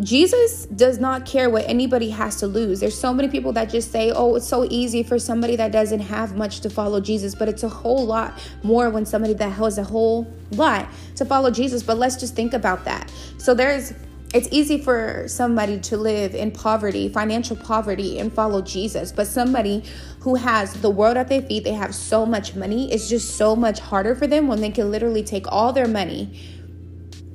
Jesus 0.00 0.66
does 0.66 0.98
not 0.98 1.24
care 1.24 1.48
what 1.48 1.66
anybody 1.66 2.10
has 2.10 2.36
to 2.36 2.46
lose. 2.46 2.80
There's 2.80 2.98
so 2.98 3.14
many 3.14 3.28
people 3.28 3.52
that 3.52 3.70
just 3.70 3.90
say, 3.90 4.10
oh, 4.10 4.34
it's 4.36 4.46
so 4.46 4.66
easy 4.70 5.02
for 5.02 5.18
somebody 5.18 5.56
that 5.56 5.72
doesn't 5.72 6.00
have 6.00 6.36
much 6.36 6.60
to 6.60 6.70
follow 6.70 7.00
Jesus, 7.00 7.34
but 7.34 7.48
it's 7.48 7.62
a 7.62 7.68
whole 7.68 8.04
lot 8.04 8.38
more 8.62 8.90
when 8.90 9.06
somebody 9.06 9.32
that 9.34 9.50
has 9.50 9.78
a 9.78 9.84
whole 9.84 10.30
lot 10.50 10.88
to 11.14 11.24
follow 11.24 11.50
Jesus. 11.50 11.82
But 11.82 11.96
let's 11.96 12.16
just 12.16 12.34
think 12.34 12.52
about 12.52 12.84
that. 12.84 13.10
So 13.38 13.54
there's 13.54 13.94
it's 14.34 14.48
easy 14.50 14.82
for 14.82 15.24
somebody 15.28 15.78
to 15.80 15.96
live 15.96 16.34
in 16.34 16.50
poverty, 16.50 17.08
financial 17.08 17.56
poverty, 17.56 18.18
and 18.18 18.30
follow 18.30 18.60
Jesus. 18.60 19.12
But 19.12 19.28
somebody 19.28 19.84
who 20.20 20.34
has 20.34 20.74
the 20.74 20.90
world 20.90 21.16
at 21.16 21.28
their 21.28 21.40
feet, 21.40 21.64
they 21.64 21.72
have 21.72 21.94
so 21.94 22.26
much 22.26 22.54
money, 22.54 22.92
it's 22.92 23.08
just 23.08 23.36
so 23.36 23.54
much 23.56 23.78
harder 23.78 24.14
for 24.14 24.26
them 24.26 24.48
when 24.48 24.60
they 24.60 24.70
can 24.70 24.90
literally 24.90 25.22
take 25.22 25.50
all 25.50 25.72
their 25.72 25.88
money, 25.88 26.38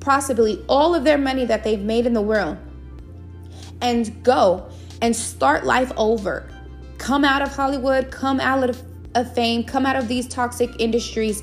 possibly 0.02 0.62
all 0.68 0.94
of 0.94 1.04
their 1.04 1.16
money 1.16 1.44
that 1.46 1.64
they've 1.64 1.80
made 1.80 2.06
in 2.06 2.12
the 2.12 2.20
world, 2.20 2.58
and 3.80 4.22
go 4.22 4.68
and 5.00 5.14
start 5.14 5.64
life 5.64 5.92
over. 5.96 6.48
Come 6.98 7.24
out 7.24 7.42
of 7.42 7.54
Hollywood, 7.54 8.10
come 8.10 8.38
out 8.38 8.68
of, 8.68 8.82
of 9.14 9.32
fame, 9.34 9.64
come 9.64 9.86
out 9.86 9.96
of 9.96 10.08
these 10.08 10.28
toxic 10.28 10.70
industries, 10.78 11.42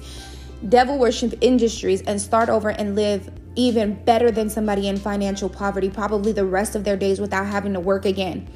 devil 0.69 0.97
worship 0.97 1.33
industries, 1.41 2.01
and 2.03 2.21
start 2.21 2.49
over 2.49 2.69
and 2.69 2.95
live 2.95 3.29
even 3.55 3.95
better 4.05 4.31
than 4.31 4.49
somebody 4.49 4.87
in 4.87 4.97
financial 4.97 5.49
poverty, 5.49 5.89
probably 5.89 6.31
the 6.31 6.45
rest 6.45 6.75
of 6.75 6.83
their 6.83 6.95
days 6.95 7.19
without 7.19 7.45
having 7.45 7.73
to 7.73 7.79
work 7.79 8.05
again. 8.05 8.47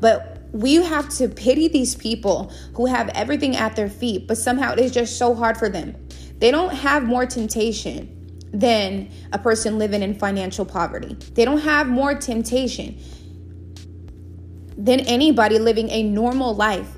But 0.00 0.42
we 0.52 0.74
have 0.74 1.08
to 1.10 1.28
pity 1.28 1.68
these 1.68 1.94
people 1.94 2.52
who 2.74 2.86
have 2.86 3.08
everything 3.10 3.56
at 3.56 3.76
their 3.76 3.88
feet, 3.88 4.26
but 4.26 4.36
somehow 4.36 4.72
it 4.72 4.80
is 4.80 4.92
just 4.92 5.16
so 5.16 5.34
hard 5.34 5.56
for 5.56 5.68
them. 5.70 5.96
They 6.38 6.50
don't 6.50 6.74
have 6.74 7.04
more 7.04 7.24
temptation 7.24 8.21
than 8.52 9.10
a 9.32 9.38
person 9.38 9.78
living 9.78 10.02
in 10.02 10.14
financial 10.14 10.64
poverty. 10.64 11.16
They 11.34 11.44
don't 11.44 11.60
have 11.60 11.88
more 11.88 12.14
temptation 12.14 12.98
than 14.76 15.00
anybody 15.00 15.58
living 15.58 15.88
a 15.90 16.02
normal 16.02 16.54
life 16.54 16.88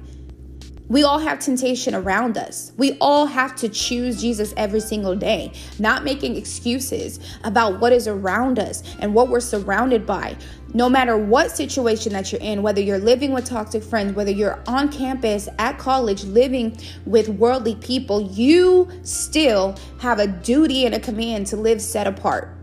we 0.89 1.03
all 1.03 1.19
have 1.19 1.39
temptation 1.39 1.95
around 1.95 2.37
us. 2.37 2.73
We 2.77 2.99
all 3.01 3.25
have 3.25 3.57
to 3.57 3.71
choose 3.71 4.21
Jesus 4.21 4.53
every 4.57 4.81
single 4.81 5.17
day, 5.17 5.53
not 5.79 6.05
making 6.05 6.37
excuses 6.37 7.21
about 7.43 7.81
what 7.81 7.93
is 7.93 8.07
around 8.07 8.59
us 8.59 8.83
and 8.99 9.15
what 9.15 9.29
we're 9.29 9.41
surrounded 9.41 10.05
by. 10.05 10.37
No 10.75 10.91
matter 10.91 11.17
what 11.17 11.53
situation 11.53 12.13
that 12.13 12.33
you're 12.33 12.41
in, 12.41 12.63
whether 12.63 12.83
you're 12.83 12.99
living 12.99 13.33
with 13.33 13.47
toxic 13.47 13.83
friends, 13.83 14.15
whether 14.15 14.31
you're 14.31 14.63
on 14.67 14.91
campus, 14.91 15.49
at 15.59 15.79
college, 15.79 16.25
living 16.25 16.77
with 17.07 17.29
worldly 17.29 17.77
people, 17.77 18.21
you 18.33 18.91
still 19.05 19.77
have 20.01 20.19
a 20.19 20.27
duty 20.27 20.85
and 20.85 20.95
a 20.95 21.01
command 21.01 21.47
to 21.47 21.57
live 21.57 21.81
set 21.81 22.07
apart. 22.07 22.54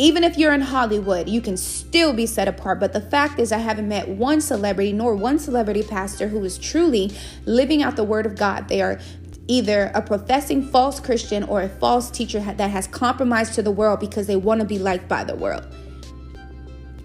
Even 0.00 0.22
if 0.22 0.38
you're 0.38 0.54
in 0.54 0.60
Hollywood, 0.60 1.28
you 1.28 1.40
can 1.40 1.56
still 1.56 2.12
be 2.12 2.24
set 2.24 2.46
apart. 2.46 2.78
But 2.78 2.92
the 2.92 3.00
fact 3.00 3.40
is, 3.40 3.50
I 3.50 3.58
haven't 3.58 3.88
met 3.88 4.08
one 4.08 4.40
celebrity 4.40 4.92
nor 4.92 5.16
one 5.16 5.40
celebrity 5.40 5.82
pastor 5.82 6.28
who 6.28 6.44
is 6.44 6.56
truly 6.56 7.12
living 7.46 7.82
out 7.82 7.96
the 7.96 8.04
word 8.04 8.24
of 8.24 8.36
God. 8.36 8.68
They 8.68 8.80
are 8.80 9.00
either 9.48 9.90
a 9.94 10.02
professing 10.02 10.62
false 10.62 11.00
Christian 11.00 11.42
or 11.42 11.62
a 11.62 11.68
false 11.68 12.12
teacher 12.12 12.38
that 12.38 12.70
has 12.70 12.86
compromised 12.86 13.54
to 13.54 13.62
the 13.62 13.72
world 13.72 13.98
because 13.98 14.28
they 14.28 14.36
want 14.36 14.60
to 14.60 14.66
be 14.66 14.78
liked 14.78 15.08
by 15.08 15.24
the 15.24 15.34
world 15.34 15.66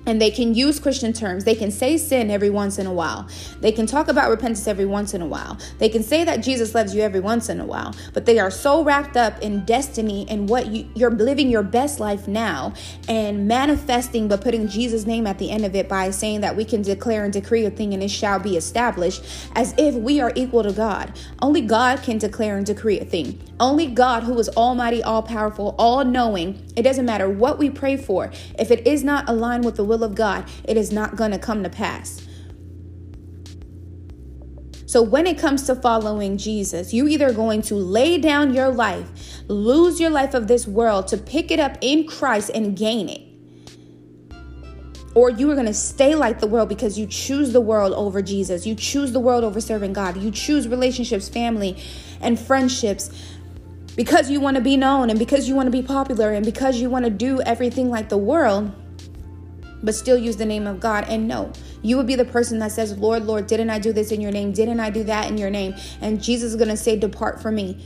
and 0.06 0.22
they 0.22 0.32
can 0.32 0.54
use 0.54 0.80
Christian 0.80 1.14
terms. 1.14 1.44
They 1.44 1.56
can 1.56 1.72
say 1.72 1.98
sin 1.98 2.30
every 2.30 2.50
once 2.50 2.78
in 2.78 2.86
a 2.86 2.94
while. 2.94 3.28
They 3.62 3.72
can 3.72 3.86
talk 3.86 4.08
about 4.08 4.30
repentance 4.30 4.68
every 4.68 4.86
once 4.86 5.14
in 5.14 5.22
a 5.22 5.26
while. 5.26 5.58
They 5.80 5.90
can 5.90 6.04
say 6.04 6.24
that 6.24 6.38
Jesus 6.38 6.76
loves 6.76 6.94
you 6.94 7.02
every 7.02 7.20
once 7.20 7.50
in 7.50 7.60
a 7.60 7.66
while. 7.66 7.94
But 8.14 8.26
they 8.26 8.40
are 8.40 8.52
so 8.52 8.84
wrapped 8.84 9.18
up 9.18 9.42
in 9.42 9.66
destiny 9.66 10.26
and 10.30 10.50
what 10.50 10.68
you, 10.68 10.88
you're 10.96 11.12
living 11.12 11.50
your 11.50 11.64
best 11.64 12.00
life 12.00 12.28
now 12.28 12.74
and 13.08 13.48
manifesting, 13.48 14.28
but 14.28 14.42
putting 14.42 14.68
Jesus' 14.68 15.06
name 15.06 15.28
at 15.28 15.40
the 15.40 15.50
end 15.50 15.66
of 15.66 15.76
it 15.76 15.88
by 15.88 16.12
saying 16.12 16.42
that 16.42 16.56
we 16.56 16.66
can 16.66 16.82
declare 16.82 17.24
and 17.24 17.34
decree 17.34 17.66
a 17.66 17.70
thing 17.70 17.94
and 17.94 18.04
it 18.04 18.12
shall 18.12 18.40
be 18.40 18.58
established 18.58 19.24
as 19.56 19.74
if 19.78 19.96
we 19.96 20.20
are 20.20 20.32
equal 20.36 20.64
to 20.64 20.72
God. 20.72 21.18
Only 21.42 21.62
God 21.62 22.02
can 22.04 22.18
declare 22.18 22.58
and 22.58 22.66
decree 22.66 23.00
a 23.00 23.06
thing. 23.06 23.40
Only 23.60 23.88
God, 23.88 24.24
who 24.24 24.38
is 24.40 24.50
almighty, 24.50 25.04
all 25.04 25.22
powerful, 25.22 25.76
all 25.78 26.04
knowing, 26.04 26.66
it 26.76 26.82
doesn't 26.82 27.06
matter 27.06 27.30
what 27.30 27.60
we 27.60 27.70
pray 27.70 27.98
for. 27.98 28.32
If 28.58 28.72
it 28.72 28.88
is 28.88 29.04
not 29.04 29.30
aligned 29.30 29.64
with 29.64 29.76
the 29.76 29.84
will 29.84 30.04
of 30.04 30.16
God, 30.16 30.50
it 30.64 30.76
is 30.76 30.92
not 30.92 31.16
going 31.16 31.32
to 31.32 31.40
come 31.40 31.64
to 31.64 31.70
pass. 31.70 32.28
So, 34.86 35.02
when 35.02 35.26
it 35.26 35.40
comes 35.40 35.64
to 35.64 35.76
following 35.76 36.38
Jesus, 36.38 36.94
you 36.94 37.08
either 37.08 37.34
going 37.34 37.64
to 37.64 37.76
lay 37.76 38.20
down 38.20 38.54
your 38.54 38.70
life, 38.70 39.10
lose 39.48 40.00
your 40.00 40.12
life 40.12 40.36
of 40.36 40.48
this 40.48 40.68
world 40.68 41.08
to 41.08 41.18
pick 41.18 41.50
it 41.50 41.60
up 41.60 41.78
in 41.82 42.06
Christ 42.06 42.52
and 42.54 42.78
gain 42.78 43.10
it. 43.10 43.22
Or 45.16 45.30
you 45.30 45.50
are 45.52 45.56
going 45.56 45.68
to 45.68 45.74
stay 45.74 46.16
like 46.16 46.40
the 46.40 46.48
world 46.48 46.70
because 46.70 46.98
you 46.98 47.06
choose 47.06 47.54
the 47.54 47.62
world 47.62 47.94
over 47.94 48.22
Jesus. 48.22 48.66
You 48.66 48.76
choose 48.76 49.12
the 49.12 49.20
world 49.20 49.44
over 49.44 49.62
serving 49.62 49.94
God. 49.94 50.18
You 50.18 50.32
choose 50.32 50.68
relationships, 50.68 51.30
family, 51.30 51.78
and 52.20 52.40
friendships 52.40 53.12
because 53.96 54.30
you 54.30 54.40
want 54.40 54.56
to 54.56 54.62
be 54.62 54.78
known 54.78 55.10
and 55.10 55.20
because 55.20 55.48
you 55.48 55.56
want 55.56 55.68
to 55.68 55.72
be 55.72 55.82
popular 55.82 56.32
and 56.32 56.46
because 56.46 56.80
you 56.80 56.90
want 56.90 57.06
to 57.06 57.12
do 57.12 57.42
everything 57.42 57.90
like 57.90 58.10
the 58.10 58.18
world 58.18 58.74
but 59.84 59.94
still 59.94 60.18
use 60.18 60.38
the 60.38 60.46
name 60.46 60.66
of 60.66 60.80
God. 60.80 61.06
And 61.08 61.28
no, 61.28 61.52
you 61.82 61.98
would 61.98 62.08
be 62.08 62.16
the 62.16 62.26
person 62.26 62.60
that 62.60 62.72
says, 62.72 62.98
Lord, 62.98 63.26
Lord, 63.26 63.48
didn't 63.48 63.70
I 63.70 63.80
do 63.80 63.92
this 63.92 64.12
in 64.12 64.22
your 64.22 64.32
name? 64.32 64.54
Didn't 64.54 64.80
I 64.80 64.90
do 64.90 65.04
that 65.04 65.30
in 65.30 65.38
your 65.38 65.50
name? 65.50 65.76
And 66.02 66.24
Jesus 66.24 66.52
is 66.52 66.56
going 66.56 66.70
to 66.70 66.78
say, 66.78 66.98
Depart 66.98 67.42
from 67.42 67.56
me. 67.56 67.86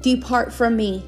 Depart 0.00 0.52
from 0.52 0.76
me. 0.76 1.04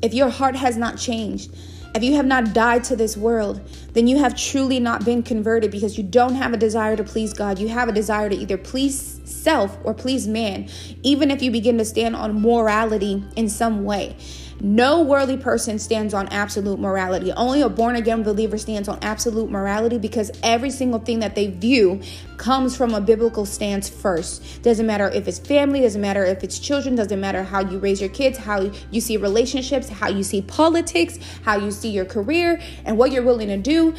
If 0.00 0.14
your 0.14 0.30
heart 0.30 0.56
has 0.56 0.76
not 0.76 0.96
changed, 0.96 1.54
if 1.94 2.04
you 2.04 2.14
have 2.14 2.24
not 2.24 2.54
died 2.54 2.84
to 2.84 2.96
this 2.96 3.16
world, 3.16 3.60
then 3.92 4.06
you 4.06 4.18
have 4.18 4.36
truly 4.36 4.78
not 4.78 5.04
been 5.04 5.22
converted 5.24 5.72
because 5.72 5.98
you 5.98 6.04
don't 6.04 6.36
have 6.36 6.52
a 6.52 6.56
desire 6.56 6.96
to 6.96 7.02
please 7.02 7.32
God. 7.32 7.58
You 7.58 7.68
have 7.68 7.88
a 7.88 7.92
desire 7.92 8.30
to 8.30 8.36
either 8.36 8.56
please 8.56 9.19
self 9.30 9.78
or 9.84 9.94
please 9.94 10.26
man, 10.26 10.68
even 11.02 11.30
if 11.30 11.42
you 11.42 11.50
begin 11.50 11.78
to 11.78 11.84
stand 11.84 12.16
on 12.16 12.40
morality 12.40 13.24
in 13.36 13.48
some 13.48 13.84
way. 13.84 14.16
No 14.62 15.00
worldly 15.00 15.38
person 15.38 15.78
stands 15.78 16.12
on 16.12 16.28
absolute 16.28 16.78
morality. 16.78 17.32
Only 17.32 17.62
a 17.62 17.68
born 17.70 17.96
again 17.96 18.22
believer 18.22 18.58
stands 18.58 18.88
on 18.88 18.98
absolute 19.00 19.50
morality 19.50 19.96
because 19.96 20.30
every 20.42 20.68
single 20.68 21.00
thing 21.00 21.20
that 21.20 21.34
they 21.34 21.46
view 21.46 22.02
comes 22.36 22.76
from 22.76 22.92
a 22.92 23.00
biblical 23.00 23.46
stance 23.46 23.88
first. 23.88 24.62
Doesn't 24.62 24.84
matter 24.84 25.08
if 25.08 25.26
it's 25.26 25.38
family, 25.38 25.80
doesn't 25.80 26.00
matter 26.00 26.24
if 26.24 26.44
it's 26.44 26.58
children, 26.58 26.94
doesn't 26.94 27.20
matter 27.20 27.42
how 27.42 27.60
you 27.60 27.78
raise 27.78 28.02
your 28.02 28.10
kids, 28.10 28.36
how 28.36 28.70
you 28.90 29.00
see 29.00 29.16
relationships, 29.16 29.88
how 29.88 30.08
you 30.08 30.22
see 30.22 30.42
politics, 30.42 31.18
how 31.42 31.56
you 31.56 31.70
see 31.70 31.88
your 31.88 32.04
career, 32.04 32.60
and 32.84 32.98
what 32.98 33.12
you're 33.12 33.22
willing 33.22 33.48
to 33.48 33.56
do 33.56 33.94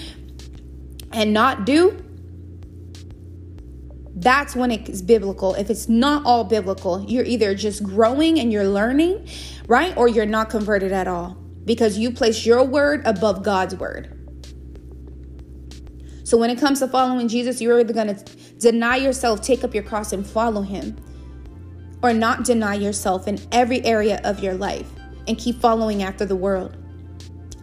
and 1.12 1.34
not 1.34 1.66
do. 1.66 2.04
That's 4.22 4.56
when 4.56 4.70
it's 4.70 5.02
biblical. 5.02 5.56
If 5.56 5.72
it's 5.72 5.90
not 5.90 6.26
all 6.26 6.44
biblical, 6.44 7.04
you're 7.08 7.26
either 7.26 7.56
just 7.56 7.84
growing 7.84 8.40
and 8.40 8.52
you're 8.54 8.68
learning, 8.68 9.28
right? 9.68 9.98
Or 9.98 10.08
you're 10.08 10.28
not 10.28 10.50
converted 10.50 10.92
at 10.92 11.08
all 11.08 11.36
because 11.66 11.98
you 11.98 12.12
place 12.12 12.46
your 12.46 12.64
word 12.64 13.02
above 13.06 13.44
God's 13.44 13.76
word. 13.76 14.18
So 16.24 16.38
when 16.38 16.52
it 16.52 16.60
comes 16.60 16.80
to 16.80 16.88
following 16.88 17.28
Jesus, 17.28 17.60
you're 17.62 17.80
either 17.80 17.94
going 17.94 18.16
to 18.16 18.36
deny 18.60 18.96
yourself, 18.98 19.42
take 19.42 19.64
up 19.64 19.74
your 19.74 19.84
cross, 19.84 20.14
and 20.14 20.26
follow 20.26 20.62
him, 20.62 20.96
or 22.04 22.14
not 22.14 22.46
deny 22.46 22.76
yourself 22.76 23.28
in 23.28 23.40
every 23.52 23.84
area 23.84 24.22
of 24.24 24.40
your 24.40 24.54
life 24.54 24.88
and 25.28 25.38
keep 25.38 25.60
following 25.60 26.04
after 26.04 26.26
the 26.26 26.36
world 26.36 26.78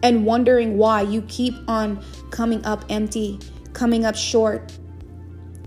and 0.03 0.25
wondering 0.25 0.77
why 0.77 1.01
you 1.01 1.21
keep 1.23 1.55
on 1.67 2.03
coming 2.31 2.63
up 2.65 2.83
empty, 2.89 3.39
coming 3.73 4.05
up 4.05 4.15
short, 4.15 4.77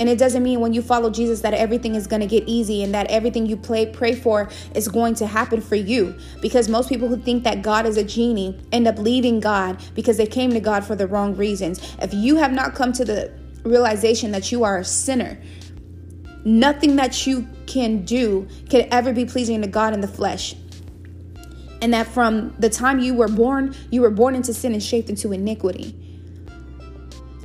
and 0.00 0.09
it 0.09 0.18
doesn't 0.18 0.42
mean 0.42 0.61
when 0.61 0.72
you 0.72 0.83
follow 0.83 1.11
Jesus 1.11 1.40
that 1.42 1.55
everything 1.55 1.94
is 1.94 2.07
going 2.07 2.20
to 2.20 2.26
get 2.26 2.44
easy 2.48 2.83
and 2.83 2.94
that 2.94 3.11
everything 3.11 3.46
you 3.46 3.57
pray 3.57 3.87
pray 3.87 4.14
for 4.14 4.48
is 4.74 4.88
going 4.88 5.14
to 5.16 5.26
happen 5.26 5.61
for 5.61 5.76
you. 5.76 6.14
Because 6.40 6.68
most 6.68 6.88
people 6.88 7.09
who 7.09 7.16
think 7.16 7.44
that 7.44 7.62
God 7.62 7.87
is 7.87 7.96
a 7.96 8.05
genie 8.05 8.59
end 8.72 8.88
up 8.88 8.98
leaving 8.98 9.40
God 9.40 9.83
because 9.94 10.16
they 10.16 10.26
came 10.26 10.50
to 10.50 10.61
God 10.61 10.85
for 10.85 10.96
the 10.96 11.07
wrong 11.07 11.37
reasons. 11.37 11.81
If 12.00 12.12
you 12.14 12.37
have 12.37 12.52
not 12.52 12.74
come 12.74 12.92
to 12.94 13.05
the 13.05 13.33
realization 13.64 14.33
that 14.33 14.50
you 14.50 14.64
are 14.64 14.78
a 14.78 14.85
sinner, 14.85 15.38
nothing 16.44 16.96
that 16.96 17.26
you 17.26 17.46
can 17.66 18.05
do 18.05 18.48
can 18.68 18.88
ever 18.90 19.12
be 19.12 19.24
pleasing 19.24 19.61
to 19.62 19.68
God 19.68 19.94
in 19.94 20.00
the 20.00 20.09
flesh. 20.09 20.57
And 21.81 21.92
that 21.94 22.07
from 22.07 22.55
the 22.59 22.70
time 22.70 23.00
you 23.00 23.14
were 23.14 23.28
born, 23.28 23.74
you 23.90 24.02
were 24.02 24.11
born 24.11 24.35
into 24.35 24.55
sin 24.55 24.72
and 24.72 24.83
shaped 24.83 25.11
into 25.11 25.33
iniquity. 25.33 25.96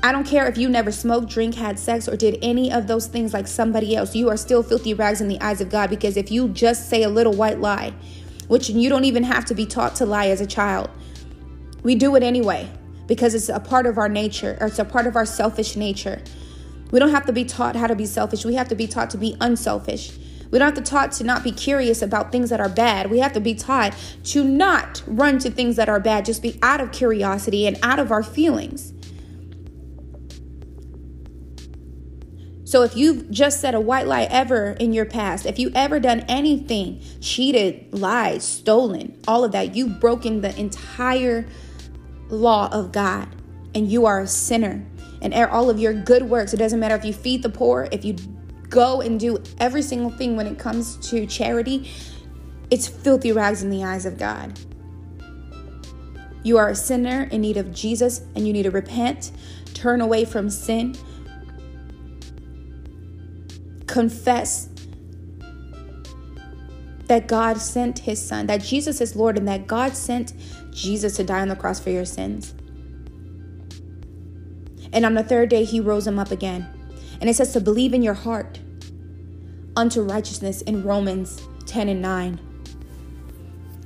I 0.03 0.11
don't 0.11 0.25
care 0.25 0.47
if 0.47 0.57
you 0.57 0.69
never 0.69 0.91
smoked, 0.91 1.29
drink, 1.29 1.55
had 1.55 1.79
sex, 1.79 2.07
or 2.07 2.15
did 2.15 2.37
any 2.41 2.71
of 2.71 2.87
those 2.87 3.07
things 3.07 3.33
like 3.33 3.47
somebody 3.47 3.95
else. 3.95 4.15
You 4.15 4.29
are 4.29 4.37
still 4.37 4.61
filthy 4.61 4.93
rags 4.93 5.21
in 5.21 5.27
the 5.27 5.41
eyes 5.41 5.59
of 5.59 5.69
God 5.69 5.89
because 5.89 6.17
if 6.17 6.31
you 6.31 6.49
just 6.49 6.89
say 6.89 7.03
a 7.03 7.09
little 7.09 7.33
white 7.33 7.59
lie, 7.59 7.93
which 8.47 8.69
you 8.69 8.89
don't 8.89 9.05
even 9.05 9.23
have 9.23 9.45
to 9.45 9.55
be 9.55 9.65
taught 9.65 9.95
to 9.95 10.05
lie 10.05 10.27
as 10.27 10.39
a 10.39 10.45
child, 10.45 10.89
we 11.83 11.95
do 11.95 12.15
it 12.15 12.23
anyway 12.23 12.69
because 13.07 13.33
it's 13.33 13.49
a 13.49 13.59
part 13.59 13.85
of 13.85 13.97
our 13.97 14.09
nature 14.09 14.57
or 14.61 14.67
it's 14.67 14.79
a 14.79 14.85
part 14.85 15.07
of 15.07 15.15
our 15.15 15.25
selfish 15.25 15.75
nature. 15.75 16.21
We 16.91 16.99
don't 16.99 17.09
have 17.09 17.25
to 17.25 17.33
be 17.33 17.43
taught 17.43 17.75
how 17.75 17.87
to 17.87 17.95
be 17.95 18.05
selfish. 18.05 18.45
We 18.45 18.55
have 18.55 18.69
to 18.69 18.75
be 18.75 18.87
taught 18.87 19.09
to 19.11 19.17
be 19.17 19.35
unselfish. 19.41 20.17
We 20.51 20.59
don't 20.59 20.73
have 20.73 20.83
to 20.83 20.89
taught 20.89 21.11
to 21.13 21.23
not 21.23 21.43
be 21.43 21.51
curious 21.51 22.01
about 22.01 22.31
things 22.31 22.49
that 22.51 22.59
are 22.59 22.69
bad. 22.69 23.11
We 23.11 23.19
have 23.19 23.33
to 23.33 23.41
be 23.41 23.55
taught 23.55 23.93
to 24.25 24.43
not 24.43 25.03
run 25.05 25.39
to 25.39 25.49
things 25.49 25.75
that 25.75 25.89
are 25.89 25.99
bad, 25.99 26.23
just 26.23 26.41
be 26.41 26.57
out 26.61 26.79
of 26.79 26.91
curiosity 26.91 27.67
and 27.67 27.77
out 27.83 27.99
of 27.99 28.11
our 28.11 28.23
feelings. 28.23 28.93
So 32.67 32.83
if 32.83 32.97
you've 32.97 33.31
just 33.31 33.61
said 33.61 33.75
a 33.75 33.79
white 33.79 34.07
lie 34.07 34.23
ever 34.23 34.71
in 34.71 34.91
your 34.91 35.05
past, 35.05 35.45
if 35.45 35.57
you 35.57 35.71
ever 35.73 36.01
done 36.01 36.25
anything, 36.27 36.99
cheated, 37.21 37.93
lied, 37.93 38.41
stolen, 38.41 39.17
all 39.25 39.45
of 39.45 39.53
that, 39.53 39.73
you've 39.73 40.01
broken 40.01 40.41
the 40.41 40.53
entire 40.59 41.47
law 42.27 42.67
of 42.73 42.91
God 42.91 43.29
and 43.73 43.89
you 43.89 44.05
are 44.05 44.19
a 44.19 44.27
sinner. 44.27 44.85
And 45.21 45.33
all 45.33 45.69
of 45.69 45.79
your 45.79 45.93
good 45.93 46.23
works, 46.23 46.53
it 46.53 46.57
doesn't 46.57 46.81
matter 46.81 46.95
if 46.95 47.05
you 47.05 47.13
feed 47.13 47.41
the 47.41 47.49
poor, 47.49 47.87
if 47.89 48.03
you 48.03 48.17
go 48.67 48.99
and 48.99 49.17
do 49.17 49.41
every 49.61 49.81
single 49.81 50.11
thing 50.11 50.35
when 50.35 50.45
it 50.45 50.59
comes 50.59 50.97
to 51.09 51.25
charity, 51.25 51.89
it's 52.69 52.85
filthy 52.85 53.31
rags 53.31 53.63
in 53.63 53.69
the 53.69 53.85
eyes 53.85 54.05
of 54.05 54.17
God. 54.17 54.59
You 56.43 56.57
are 56.57 56.67
a 56.67 56.75
sinner 56.75 57.29
in 57.31 57.39
need 57.39 57.55
of 57.55 57.73
Jesus 57.73 58.23
and 58.35 58.45
you 58.45 58.51
need 58.51 58.63
to 58.63 58.71
repent, 58.71 59.31
turn 59.73 60.01
away 60.01 60.25
from 60.25 60.49
sin, 60.49 60.97
confess 63.87 64.69
that 67.07 67.27
God 67.27 67.57
sent 67.57 67.99
his 67.99 68.21
son, 68.21 68.47
that 68.47 68.61
Jesus 68.61 69.01
is 69.01 69.15
Lord, 69.15 69.37
and 69.37 69.47
that 69.47 69.65
God 69.65 69.95
sent 69.95 70.33
Jesus 70.71 71.15
to 71.15 71.23
die 71.23 71.41
on 71.41 71.47
the 71.47 71.55
cross 71.55 71.79
for 71.79 71.89
your 71.89 72.05
sins. 72.05 72.53
And 74.93 75.05
on 75.05 75.13
the 75.13 75.23
third 75.23 75.49
day, 75.49 75.63
he 75.63 75.79
rose 75.79 76.05
him 76.05 76.19
up 76.19 76.31
again. 76.31 76.67
And 77.19 77.29
it 77.29 77.35
says 77.35 77.53
to 77.53 77.61
believe 77.61 77.93
in 77.93 78.01
your 78.01 78.13
heart 78.13 78.59
unto 79.75 80.01
righteousness 80.01 80.61
in 80.61 80.83
Romans 80.83 81.41
10 81.65 81.89
and 81.89 82.01
9, 82.01 82.39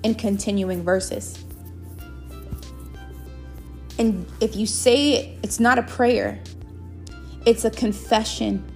in 0.04 0.16
continuing 0.16 0.84
verses. 0.84 1.44
And 4.00 4.26
if 4.40 4.56
you 4.56 4.66
say 4.66 5.14
it, 5.14 5.40
it's 5.44 5.60
not 5.60 5.78
a 5.78 5.84
prayer, 5.84 6.40
it's 7.46 7.66
a 7.66 7.72
confession 7.72 8.71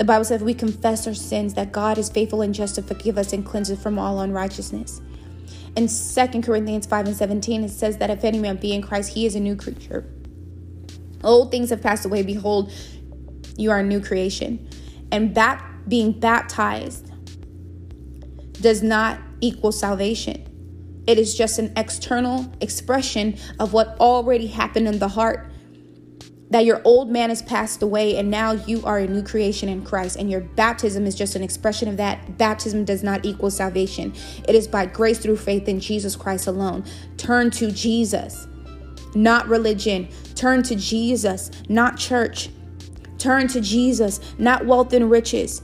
the 0.00 0.04
Bible 0.06 0.24
says 0.24 0.42
we 0.42 0.54
confess 0.54 1.06
our 1.06 1.12
sins, 1.12 1.52
that 1.52 1.72
God 1.72 1.98
is 1.98 2.08
faithful 2.08 2.40
and 2.40 2.54
just 2.54 2.76
to 2.76 2.82
forgive 2.82 3.18
us 3.18 3.34
and 3.34 3.44
cleanse 3.44 3.70
us 3.70 3.82
from 3.82 3.98
all 3.98 4.20
unrighteousness. 4.20 5.02
In 5.76 5.88
2 5.88 6.40
Corinthians 6.40 6.86
5 6.86 7.08
and 7.08 7.14
17, 7.14 7.64
it 7.64 7.68
says 7.68 7.98
that 7.98 8.08
if 8.08 8.24
any 8.24 8.38
man 8.38 8.56
be 8.56 8.72
in 8.72 8.80
Christ, 8.80 9.12
he 9.12 9.26
is 9.26 9.34
a 9.34 9.40
new 9.40 9.54
creature. 9.54 10.06
Old 11.22 11.50
things 11.50 11.68
have 11.68 11.82
passed 11.82 12.06
away. 12.06 12.22
Behold, 12.22 12.72
you 13.58 13.70
are 13.70 13.80
a 13.80 13.82
new 13.82 14.00
creation. 14.00 14.66
And 15.12 15.34
that 15.34 15.62
being 15.86 16.18
baptized 16.18 17.12
does 18.52 18.82
not 18.82 19.20
equal 19.42 19.70
salvation. 19.70 21.04
It 21.06 21.18
is 21.18 21.36
just 21.36 21.58
an 21.58 21.74
external 21.76 22.50
expression 22.62 23.36
of 23.58 23.74
what 23.74 24.00
already 24.00 24.46
happened 24.46 24.88
in 24.88 24.98
the 24.98 25.08
heart 25.08 25.49
that 26.50 26.64
your 26.64 26.80
old 26.84 27.10
man 27.10 27.30
has 27.30 27.42
passed 27.42 27.82
away 27.82 28.16
and 28.16 28.30
now 28.30 28.52
you 28.52 28.84
are 28.84 28.98
a 28.98 29.06
new 29.06 29.22
creation 29.22 29.68
in 29.68 29.82
Christ. 29.84 30.16
And 30.16 30.30
your 30.30 30.40
baptism 30.40 31.06
is 31.06 31.14
just 31.14 31.36
an 31.36 31.42
expression 31.42 31.88
of 31.88 31.96
that. 31.96 32.36
Baptism 32.36 32.84
does 32.84 33.02
not 33.02 33.24
equal 33.24 33.50
salvation, 33.50 34.12
it 34.46 34.54
is 34.54 34.68
by 34.68 34.86
grace 34.86 35.18
through 35.18 35.36
faith 35.36 35.68
in 35.68 35.80
Jesus 35.80 36.16
Christ 36.16 36.46
alone. 36.46 36.84
Turn 37.16 37.50
to 37.52 37.70
Jesus, 37.70 38.46
not 39.14 39.48
religion. 39.48 40.08
Turn 40.34 40.62
to 40.64 40.74
Jesus, 40.74 41.50
not 41.68 41.96
church. 41.96 42.50
Turn 43.18 43.46
to 43.48 43.60
Jesus, 43.60 44.20
not 44.38 44.64
wealth 44.64 44.92
and 44.92 45.10
riches 45.10 45.62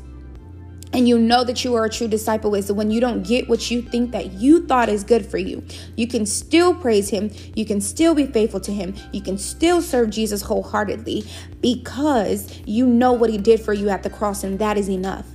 and 0.93 1.09
you 1.09 1.19
know 1.19 1.45
that 1.45 1.65
you 1.65 1.75
are 1.75 1.85
a 1.85 1.91
true 1.91 2.09
disciple 2.09 2.55
is 2.55 2.69
that 2.69 2.75
when 2.75 2.91
you 2.91 3.01
don't 3.01 3.23
get 3.23 3.49
what 3.49 3.71
you 3.71 3.83
think 3.83 4.13
that 4.13 4.33
you 4.33 4.67
thought 4.67 4.89
is 4.89 5.05
good 5.05 5.27
for 5.27 5.39
you 5.39 5.63
you 5.97 6.07
can 6.07 6.27
still 6.27 6.75
praise 6.75 7.09
him. 7.09 7.31
You 7.55 7.65
can 7.65 7.81
still 7.81 8.15
be 8.15 8.27
faithful 8.27 8.61
to 8.61 8.73
him. 8.73 8.95
You 9.13 9.21
can 9.21 9.39
still 9.39 9.83
serve 9.83 10.11
jesus 10.11 10.43
wholeheartedly 10.43 11.25
because 11.61 12.61
you 12.65 12.87
know 12.87 13.13
what 13.13 13.31
he 13.31 13.39
did 13.39 13.61
for 13.61 13.73
you 13.73 13.89
at 13.89 14.03
the 14.03 14.11
cross 14.11 14.45
and 14.45 14.59
that 14.59 14.77
is 14.77 14.89
enough. 14.89 15.27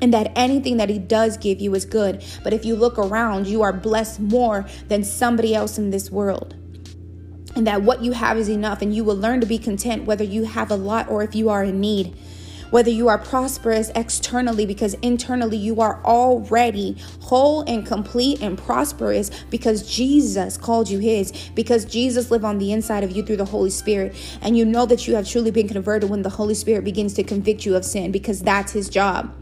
And 0.00 0.12
that 0.12 0.32
anything 0.34 0.78
that 0.78 0.88
he 0.88 0.98
does 0.98 1.36
give 1.36 1.60
you 1.60 1.74
is 1.74 1.84
good. 1.84 2.24
But 2.42 2.52
if 2.52 2.64
you 2.64 2.74
look 2.74 2.98
around 2.98 3.46
you 3.46 3.62
are 3.62 3.72
blessed 3.72 4.20
more 4.20 4.66
than 4.88 5.04
somebody 5.04 5.54
else 5.54 5.78
in 5.78 5.90
this 5.90 6.10
world. 6.10 6.54
And 7.54 7.66
that 7.66 7.82
what 7.82 8.02
you 8.02 8.12
have 8.12 8.38
is 8.38 8.48
enough 8.48 8.80
and 8.80 8.94
you 8.94 9.04
will 9.04 9.16
learn 9.16 9.40
to 9.40 9.46
be 9.46 9.58
content 9.58 10.04
whether 10.04 10.24
you 10.24 10.44
have 10.44 10.70
a 10.70 10.76
lot 10.76 11.08
or 11.08 11.22
if 11.22 11.34
you 11.34 11.48
are 11.50 11.64
in 11.64 11.80
need 11.80 12.16
whether 12.72 12.90
you 12.90 13.06
are 13.06 13.18
prosperous 13.18 13.90
externally, 13.94 14.66
because 14.66 14.94
internally 14.94 15.58
you 15.58 15.80
are 15.80 16.02
already 16.04 16.96
whole 17.20 17.60
and 17.68 17.86
complete 17.86 18.40
and 18.40 18.58
prosperous 18.58 19.30
because 19.50 19.88
Jesus 19.94 20.56
called 20.56 20.88
you 20.88 20.98
His, 20.98 21.50
because 21.54 21.84
Jesus 21.84 22.30
lived 22.30 22.44
on 22.44 22.58
the 22.58 22.72
inside 22.72 23.04
of 23.04 23.12
you 23.12 23.22
through 23.22 23.36
the 23.36 23.44
Holy 23.44 23.70
Spirit. 23.70 24.16
And 24.40 24.56
you 24.56 24.64
know 24.64 24.86
that 24.86 25.06
you 25.06 25.14
have 25.14 25.28
truly 25.28 25.50
been 25.50 25.68
converted 25.68 26.10
when 26.10 26.22
the 26.22 26.30
Holy 26.30 26.54
Spirit 26.54 26.82
begins 26.82 27.12
to 27.14 27.22
convict 27.22 27.66
you 27.66 27.76
of 27.76 27.84
sin, 27.84 28.10
because 28.10 28.40
that's 28.40 28.72
His 28.72 28.88
job 28.88 29.32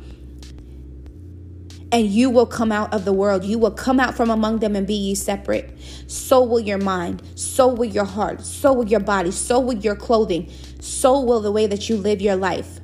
and 1.93 2.07
you 2.07 2.31
will 2.31 2.47
come 2.47 2.71
out 2.71 2.93
of 2.95 3.05
the 3.05 3.13
world. 3.13 3.45
You 3.45 3.59
will 3.59 3.73
come 3.73 3.99
out 3.99 4.15
from 4.15 4.31
among 4.31 4.61
them 4.61 4.77
and 4.77 4.87
be 4.87 4.95
ye 4.95 5.15
separate. 5.15 5.77
So 6.07 6.43
will 6.43 6.61
your 6.61 6.79
mind, 6.79 7.23
so 7.35 7.67
will 7.67 7.87
your 7.87 8.05
heart, 8.05 8.45
so 8.45 8.73
will 8.73 8.87
your 8.87 9.01
body, 9.01 9.33
so 9.33 9.59
will 9.59 9.79
your 9.79 9.97
clothing, 9.97 10.49
so 10.81 11.21
will 11.21 11.41
the 11.41 11.51
way 11.51 11.67
that 11.67 11.89
you 11.89 11.97
live 11.97 12.21
your 12.21 12.37
life. 12.37 12.81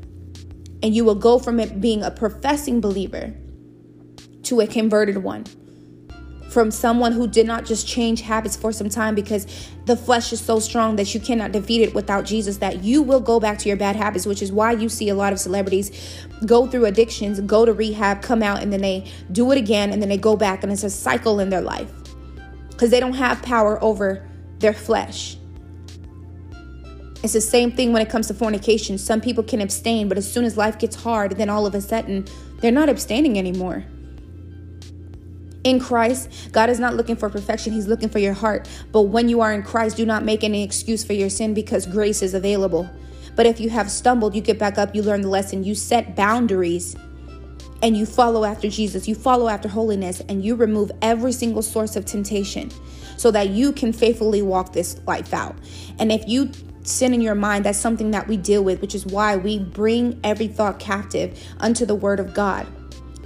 And 0.87 0.95
you 0.95 1.05
will 1.05 1.17
go 1.17 1.41
from 1.41 1.59
it 1.59 1.81
being 1.81 2.05
a 2.05 2.13
professing 2.13 2.81
believer 2.81 3.35
to 4.45 4.61
a 4.61 4.69
converted 4.69 5.17
one. 5.17 5.45
From 6.49 6.71
someone 6.71 7.11
who 7.11 7.27
did 7.27 7.45
not 7.45 7.65
just 7.65 7.89
change 7.89 8.21
habits 8.21 8.55
for 8.55 8.71
some 8.71 8.89
time 8.89 9.17
because 9.17 9.49
the 9.87 9.97
flesh 9.97 10.33
is 10.33 10.41
so 10.41 10.61
strong 10.61 10.95
that 10.95 11.13
you 11.13 11.19
cannot 11.19 11.51
defeat 11.51 11.83
it 11.83 11.93
without 11.93 12.25
Jesus, 12.25 12.59
that 12.59 12.85
you 12.85 13.03
will 13.03 13.19
go 13.19 13.41
back 13.41 13.59
to 13.59 13.69
your 13.69 13.77
bad 13.77 13.97
habits, 13.97 14.27
which 14.27 14.41
is 14.43 14.53
why 14.53 14.71
you 14.71 14.89
see 14.89 15.09
a 15.09 15.15
lot 15.17 15.33
of 15.33 15.41
celebrities 15.41 15.91
go 16.47 16.69
through 16.69 16.85
addictions, 16.85 17.41
go 17.41 17.65
to 17.65 17.73
rehab, 17.73 18.23
come 18.23 18.41
out, 18.41 18.63
and 18.63 18.73
then 18.73 18.81
they 18.81 19.11
do 19.33 19.51
it 19.51 19.59
again, 19.59 19.91
and 19.91 20.01
then 20.01 20.09
they 20.09 20.17
go 20.17 20.37
back, 20.37 20.63
and 20.63 20.71
it's 20.71 20.85
a 20.85 20.89
cycle 20.89 21.41
in 21.41 21.51
their 21.51 21.63
life 21.63 21.91
because 22.71 22.91
they 22.91 23.01
don't 23.01 23.15
have 23.15 23.43
power 23.43 23.83
over 23.83 24.25
their 24.61 24.73
flesh. 24.73 25.37
It's 27.27 27.33
the 27.33 27.41
same 27.41 27.73
thing 27.73 27.93
when 27.93 28.03
it 28.03 28.09
comes 28.09 28.29
to 28.29 28.35
fornication. 28.35 28.99
Some 28.99 29.21
people 29.21 29.43
can 29.43 29.61
abstain, 29.61 30.09
but 30.09 30.17
as 30.17 30.33
soon 30.33 30.45
as 30.45 30.57
life 30.57 30.79
gets 30.79 30.95
hard, 30.95 31.33
then 31.33 31.51
all 31.51 31.67
of 31.67 31.75
a 31.75 31.81
sudden 31.81 32.25
they're 32.61 32.71
not 32.71 32.89
abstaining 32.89 33.37
anymore. 33.37 33.85
In 35.65 35.81
Christ, 35.81 36.53
God 36.53 36.71
is 36.71 36.79
not 36.79 36.95
looking 36.95 37.17
for 37.17 37.29
perfection, 37.29 37.73
He's 37.73 37.89
looking 37.89 38.09
for 38.11 38.21
your 38.21 38.33
heart. 38.33 38.69
But 38.93 39.03
when 39.09 39.29
you 39.29 39.41
are 39.41 39.53
in 39.53 39.65
Christ, 39.65 39.97
do 39.97 40.07
not 40.07 40.23
make 40.23 40.45
any 40.45 40.63
excuse 40.63 41.03
for 41.03 41.15
your 41.15 41.29
sin 41.29 41.53
because 41.53 41.85
grace 41.85 42.23
is 42.23 42.33
available. 42.33 42.89
But 43.35 43.47
if 43.47 43.59
you 43.59 43.71
have 43.71 43.91
stumbled, 43.91 44.37
you 44.37 44.41
get 44.41 44.61
back 44.61 44.79
up, 44.79 44.95
you 44.95 45.03
learn 45.03 45.23
the 45.23 45.29
lesson, 45.29 45.65
you 45.65 45.75
set 45.75 46.15
boundaries, 46.15 46.95
and 47.83 47.97
you 47.97 48.07
follow 48.07 48.45
after 48.45 48.71
Jesus, 48.71 49.09
you 49.09 49.17
follow 49.17 49.49
after 49.49 49.69
holiness, 49.69 50.23
and 50.29 50.45
you 50.45 50.55
remove 50.55 50.93
every 51.03 51.33
single 51.33 51.63
source 51.63 51.97
of 51.97 52.05
temptation 52.05 52.71
so 53.17 53.33
that 53.33 53.49
you 53.49 53.73
can 53.73 53.93
faithfully 53.93 54.43
walk 54.43 54.73
this 54.73 55.01
life 55.09 55.35
out. 55.35 55.57
And 55.99 56.13
if 56.13 56.29
you 56.29 56.53
sin 56.89 57.15
in 57.15 57.21
your 57.21 57.35
mind, 57.35 57.65
that's 57.65 57.79
something 57.79 58.11
that 58.13 58.29
we 58.29 58.37
deal 58.37 58.63
with, 58.63 58.81
which 58.81 58.95
is 58.95 59.07
why 59.07 59.37
we 59.37 59.59
bring 59.59 60.21
every 60.25 60.49
thought 60.49 60.79
captive 60.79 61.43
unto 61.59 61.85
the 61.85 61.95
word 61.95 62.21
of 62.21 62.35
God. 62.35 62.67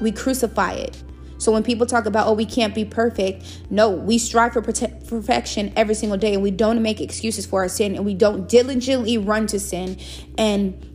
We 0.01 0.13
crucify 0.13 0.73
it. 0.73 1.03
So 1.39 1.53
when 1.53 1.63
people 1.63 1.87
talk 1.87 2.05
about, 2.05 2.27
oh, 2.27 2.35
we 2.35 2.45
can't 2.45 2.75
be 2.75 2.85
perfect, 2.85 3.71
no, 3.71 3.91
we 3.91 4.19
strive 4.19 4.53
for 4.53 4.61
perfection 4.61 5.73
every 5.75 5.95
single 5.95 6.19
day 6.19 6.35
and 6.35 6.43
we 6.43 6.51
don't 6.51 6.83
make 6.83 7.01
excuses 7.01 7.47
for 7.47 7.63
our 7.63 7.69
sin 7.69 7.95
and 7.95 8.05
we 8.05 8.15
don't 8.15 8.47
diligently 8.47 9.17
run 9.17 9.47
to 9.47 9.59
sin 9.59 9.99
and 10.37 10.87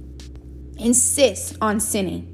insist 0.78 1.58
on 1.62 1.80
sinning. 1.80 2.32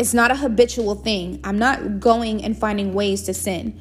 It's 0.00 0.12
not 0.12 0.32
a 0.32 0.34
habitual 0.34 0.96
thing. 0.96 1.38
I'm 1.44 1.58
not 1.58 2.00
going 2.00 2.42
and 2.44 2.58
finding 2.58 2.92
ways 2.92 3.22
to 3.24 3.34
sin. 3.34 3.78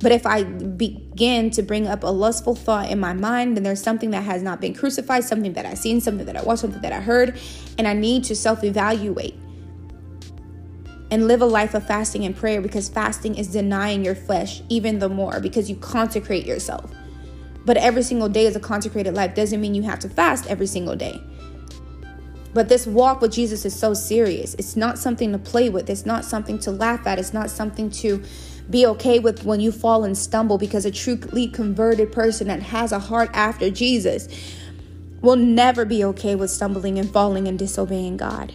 But 0.00 0.12
if 0.12 0.26
I 0.26 0.44
begin 0.44 1.50
to 1.50 1.62
bring 1.62 1.86
up 1.86 2.02
a 2.02 2.08
lustful 2.08 2.54
thought 2.54 2.90
in 2.90 2.98
my 2.98 3.12
mind, 3.12 3.56
then 3.56 3.64
there's 3.64 3.82
something 3.82 4.10
that 4.10 4.22
has 4.22 4.42
not 4.42 4.60
been 4.60 4.74
crucified, 4.74 5.24
something 5.24 5.52
that 5.52 5.66
I've 5.66 5.78
seen, 5.78 6.00
something 6.00 6.26
that 6.26 6.36
I 6.36 6.42
watched, 6.42 6.62
something 6.62 6.80
that 6.80 6.92
I 6.92 7.00
heard, 7.00 7.38
and 7.76 7.86
I 7.86 7.92
need 7.92 8.24
to 8.24 8.34
self 8.34 8.64
evaluate 8.64 9.34
and 11.10 11.26
live 11.26 11.42
a 11.42 11.46
life 11.46 11.74
of 11.74 11.86
fasting 11.86 12.24
and 12.24 12.36
prayer 12.36 12.60
because 12.60 12.88
fasting 12.88 13.34
is 13.36 13.48
denying 13.48 14.04
your 14.04 14.14
flesh 14.14 14.62
even 14.68 15.00
the 15.00 15.08
more 15.08 15.40
because 15.40 15.68
you 15.68 15.76
consecrate 15.76 16.46
yourself. 16.46 16.90
But 17.66 17.76
every 17.76 18.02
single 18.02 18.28
day 18.28 18.46
is 18.46 18.56
a 18.56 18.60
consecrated 18.60 19.14
life 19.14 19.34
doesn't 19.34 19.60
mean 19.60 19.74
you 19.74 19.82
have 19.82 19.98
to 20.00 20.08
fast 20.08 20.46
every 20.46 20.66
single 20.66 20.96
day. 20.96 21.20
But 22.52 22.68
this 22.68 22.86
walk 22.86 23.20
with 23.20 23.32
Jesus 23.32 23.64
is 23.64 23.78
so 23.78 23.94
serious. 23.94 24.54
It's 24.54 24.76
not 24.76 24.98
something 24.98 25.30
to 25.32 25.38
play 25.38 25.68
with. 25.68 25.88
It's 25.88 26.06
not 26.06 26.24
something 26.24 26.58
to 26.60 26.70
laugh 26.70 27.06
at. 27.06 27.18
It's 27.18 27.32
not 27.32 27.50
something 27.50 27.90
to 27.90 28.22
be 28.70 28.86
okay 28.86 29.18
with 29.18 29.44
when 29.44 29.60
you 29.60 29.72
fall 29.72 30.04
and 30.04 30.16
stumble 30.16 30.56
because 30.56 30.84
a 30.84 30.90
truly 30.90 31.48
converted 31.48 32.12
person 32.12 32.46
that 32.46 32.62
has 32.62 32.92
a 32.92 32.98
heart 32.98 33.30
after 33.34 33.70
Jesus 33.70 34.28
will 35.20 35.36
never 35.36 35.84
be 35.84 36.04
okay 36.04 36.34
with 36.34 36.50
stumbling 36.50 36.98
and 36.98 37.10
falling 37.10 37.48
and 37.48 37.58
disobeying 37.58 38.16
God 38.16 38.54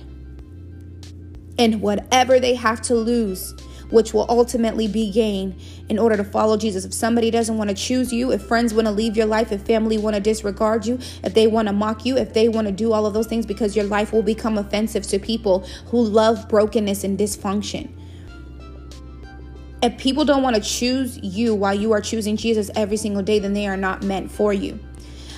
and 1.58 1.82
whatever 1.82 2.40
they 2.40 2.56
have 2.56 2.82
to 2.84 2.96
lose, 2.96 3.54
which 3.90 4.14
will 4.14 4.26
ultimately 4.30 4.88
be 4.88 5.12
gain 5.12 5.58
in 5.90 6.00
order 6.00 6.18
to 6.18 6.24
follow 6.24 6.58
Jesus. 6.58 6.86
If 6.86 6.94
somebody 6.94 7.32
doesn't 7.32 7.58
want 7.58 7.70
to 7.70 7.76
choose 7.76 8.12
you, 8.12 8.32
if 8.32 8.42
friends 8.42 8.74
want 8.74 8.88
to 8.88 8.92
leave 8.92 9.16
your 9.16 9.26
life, 9.26 9.52
if 9.52 9.62
family 9.62 9.98
want 9.98 10.16
to 10.16 10.22
disregard 10.22 10.86
you, 10.86 11.00
if 11.24 11.34
they 11.34 11.48
want 11.48 11.68
to 11.68 11.74
mock 11.74 12.06
you, 12.06 12.18
if 12.18 12.34
they 12.34 12.50
want 12.50 12.68
to 12.68 12.74
do 12.74 12.94
all 12.94 13.06
of 13.06 13.14
those 13.14 13.28
things 13.28 13.46
because 13.46 13.76
your 13.76 13.86
life 13.86 14.12
will 14.12 14.24
become 14.24 14.58
offensive 14.58 15.04
to 15.08 15.20
people 15.20 15.60
who 15.88 16.02
love 16.02 16.50
brokenness 16.50 17.04
and 17.04 17.18
dysfunction. 17.18 17.90
If 19.86 19.98
people 19.98 20.26
don't 20.26 20.44
want 20.44 20.56
to 20.56 20.62
choose 20.62 21.18
you 21.22 21.56
while 21.56 21.76
you 21.76 21.92
are 21.92 22.02
choosing 22.02 22.38
Jesus 22.38 22.70
every 22.76 22.98
single 22.98 23.22
day, 23.22 23.40
then 23.40 23.54
they 23.54 23.68
are 23.68 23.78
not 23.78 24.04
meant 24.04 24.32
for 24.32 24.52
you. 24.52 24.80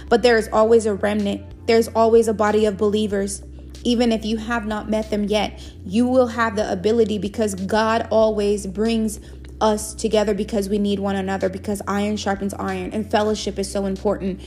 But 0.10 0.24
there 0.24 0.38
is 0.38 0.50
always 0.54 0.86
a 0.86 0.94
remnant. 0.94 1.68
There's 1.68 1.90
always 1.90 2.28
a 2.28 2.34
body 2.34 2.66
of 2.66 2.78
believers 2.78 3.44
even 3.88 4.12
if 4.12 4.26
you 4.26 4.36
have 4.36 4.66
not 4.66 4.90
met 4.90 5.10
them 5.10 5.24
yet, 5.24 5.62
you 5.86 6.08
will 6.08 6.28
have 6.28 6.58
the 6.58 6.70
ability 6.70 7.20
because 7.20 7.56
God 7.56 8.06
always 8.12 8.68
brings 8.68 9.22
us 9.62 9.94
together 9.94 10.34
because 10.34 10.68
we 10.68 10.78
need 10.78 11.00
one 11.00 11.16
another, 11.16 11.48
because 11.48 11.82
iron 11.88 12.18
sharpens 12.18 12.54
iron, 12.54 12.92
and 12.92 13.10
fellowship 13.10 13.58
is 13.58 13.72
so 13.72 13.86
important. 13.86 14.42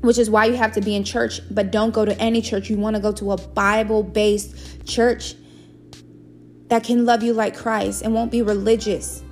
Which 0.00 0.18
is 0.18 0.28
why 0.28 0.46
you 0.46 0.54
have 0.54 0.72
to 0.72 0.80
be 0.80 0.96
in 0.96 1.04
church, 1.04 1.40
but 1.48 1.70
don't 1.70 1.92
go 1.92 2.04
to 2.04 2.18
any 2.20 2.42
church. 2.42 2.70
You 2.70 2.76
want 2.76 2.96
to 2.96 3.02
go 3.02 3.12
to 3.12 3.32
a 3.32 3.36
Bible 3.36 4.02
based 4.02 4.84
church 4.84 5.34
that 6.68 6.84
can 6.84 7.04
love 7.04 7.22
you 7.22 7.32
like 7.32 7.56
Christ 7.56 8.02
and 8.02 8.14
won't 8.14 8.30
be 8.30 8.42
religious. 8.42 9.22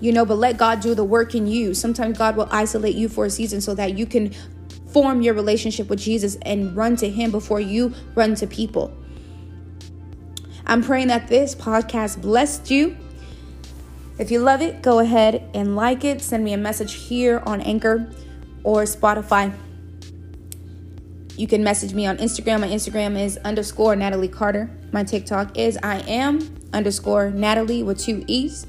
You 0.00 0.12
know, 0.12 0.24
but 0.24 0.36
let 0.36 0.58
God 0.58 0.80
do 0.80 0.94
the 0.94 1.04
work 1.04 1.34
in 1.34 1.46
you. 1.46 1.72
Sometimes 1.72 2.18
God 2.18 2.36
will 2.36 2.48
isolate 2.50 2.94
you 2.94 3.08
for 3.08 3.24
a 3.24 3.30
season 3.30 3.60
so 3.60 3.74
that 3.74 3.96
you 3.96 4.06
can 4.06 4.34
form 4.88 5.22
your 5.22 5.34
relationship 5.34 5.88
with 5.88 5.98
Jesus 5.98 6.36
and 6.42 6.76
run 6.76 6.96
to 6.96 7.08
Him 7.08 7.30
before 7.30 7.60
you 7.60 7.94
run 8.14 8.34
to 8.36 8.46
people. 8.46 8.94
I'm 10.66 10.82
praying 10.82 11.08
that 11.08 11.28
this 11.28 11.54
podcast 11.54 12.20
blessed 12.22 12.70
you. 12.70 12.96
If 14.18 14.30
you 14.30 14.38
love 14.38 14.62
it, 14.62 14.82
go 14.82 15.00
ahead 15.00 15.50
and 15.54 15.74
like 15.74 16.04
it. 16.04 16.22
Send 16.22 16.44
me 16.44 16.52
a 16.52 16.58
message 16.58 16.94
here 16.94 17.42
on 17.44 17.60
Anchor 17.60 18.10
or 18.62 18.84
Spotify. 18.84 19.52
You 21.36 21.46
can 21.46 21.64
message 21.64 21.94
me 21.94 22.06
on 22.06 22.18
Instagram. 22.18 22.60
My 22.60 22.68
Instagram 22.68 23.20
is 23.20 23.38
underscore 23.38 23.96
Natalie 23.96 24.28
Carter. 24.28 24.70
My 24.92 25.02
TikTok 25.02 25.56
is 25.58 25.78
I 25.82 25.98
am 26.00 26.56
underscore 26.72 27.30
Natalie 27.30 27.82
with 27.82 27.98
two 27.98 28.24
E's. 28.26 28.66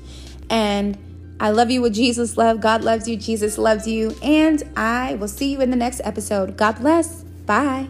And 0.49 0.97
I 1.39 1.51
love 1.51 1.69
you 1.69 1.81
with 1.81 1.93
Jesus 1.93 2.37
love. 2.37 2.61
God 2.61 2.83
loves 2.83 3.07
you. 3.07 3.17
Jesus 3.17 3.57
loves 3.57 3.87
you. 3.87 4.15
And 4.23 4.63
I 4.75 5.15
will 5.15 5.27
see 5.27 5.51
you 5.51 5.61
in 5.61 5.69
the 5.69 5.77
next 5.77 6.01
episode. 6.03 6.57
God 6.57 6.79
bless. 6.79 7.23
Bye. 7.45 7.87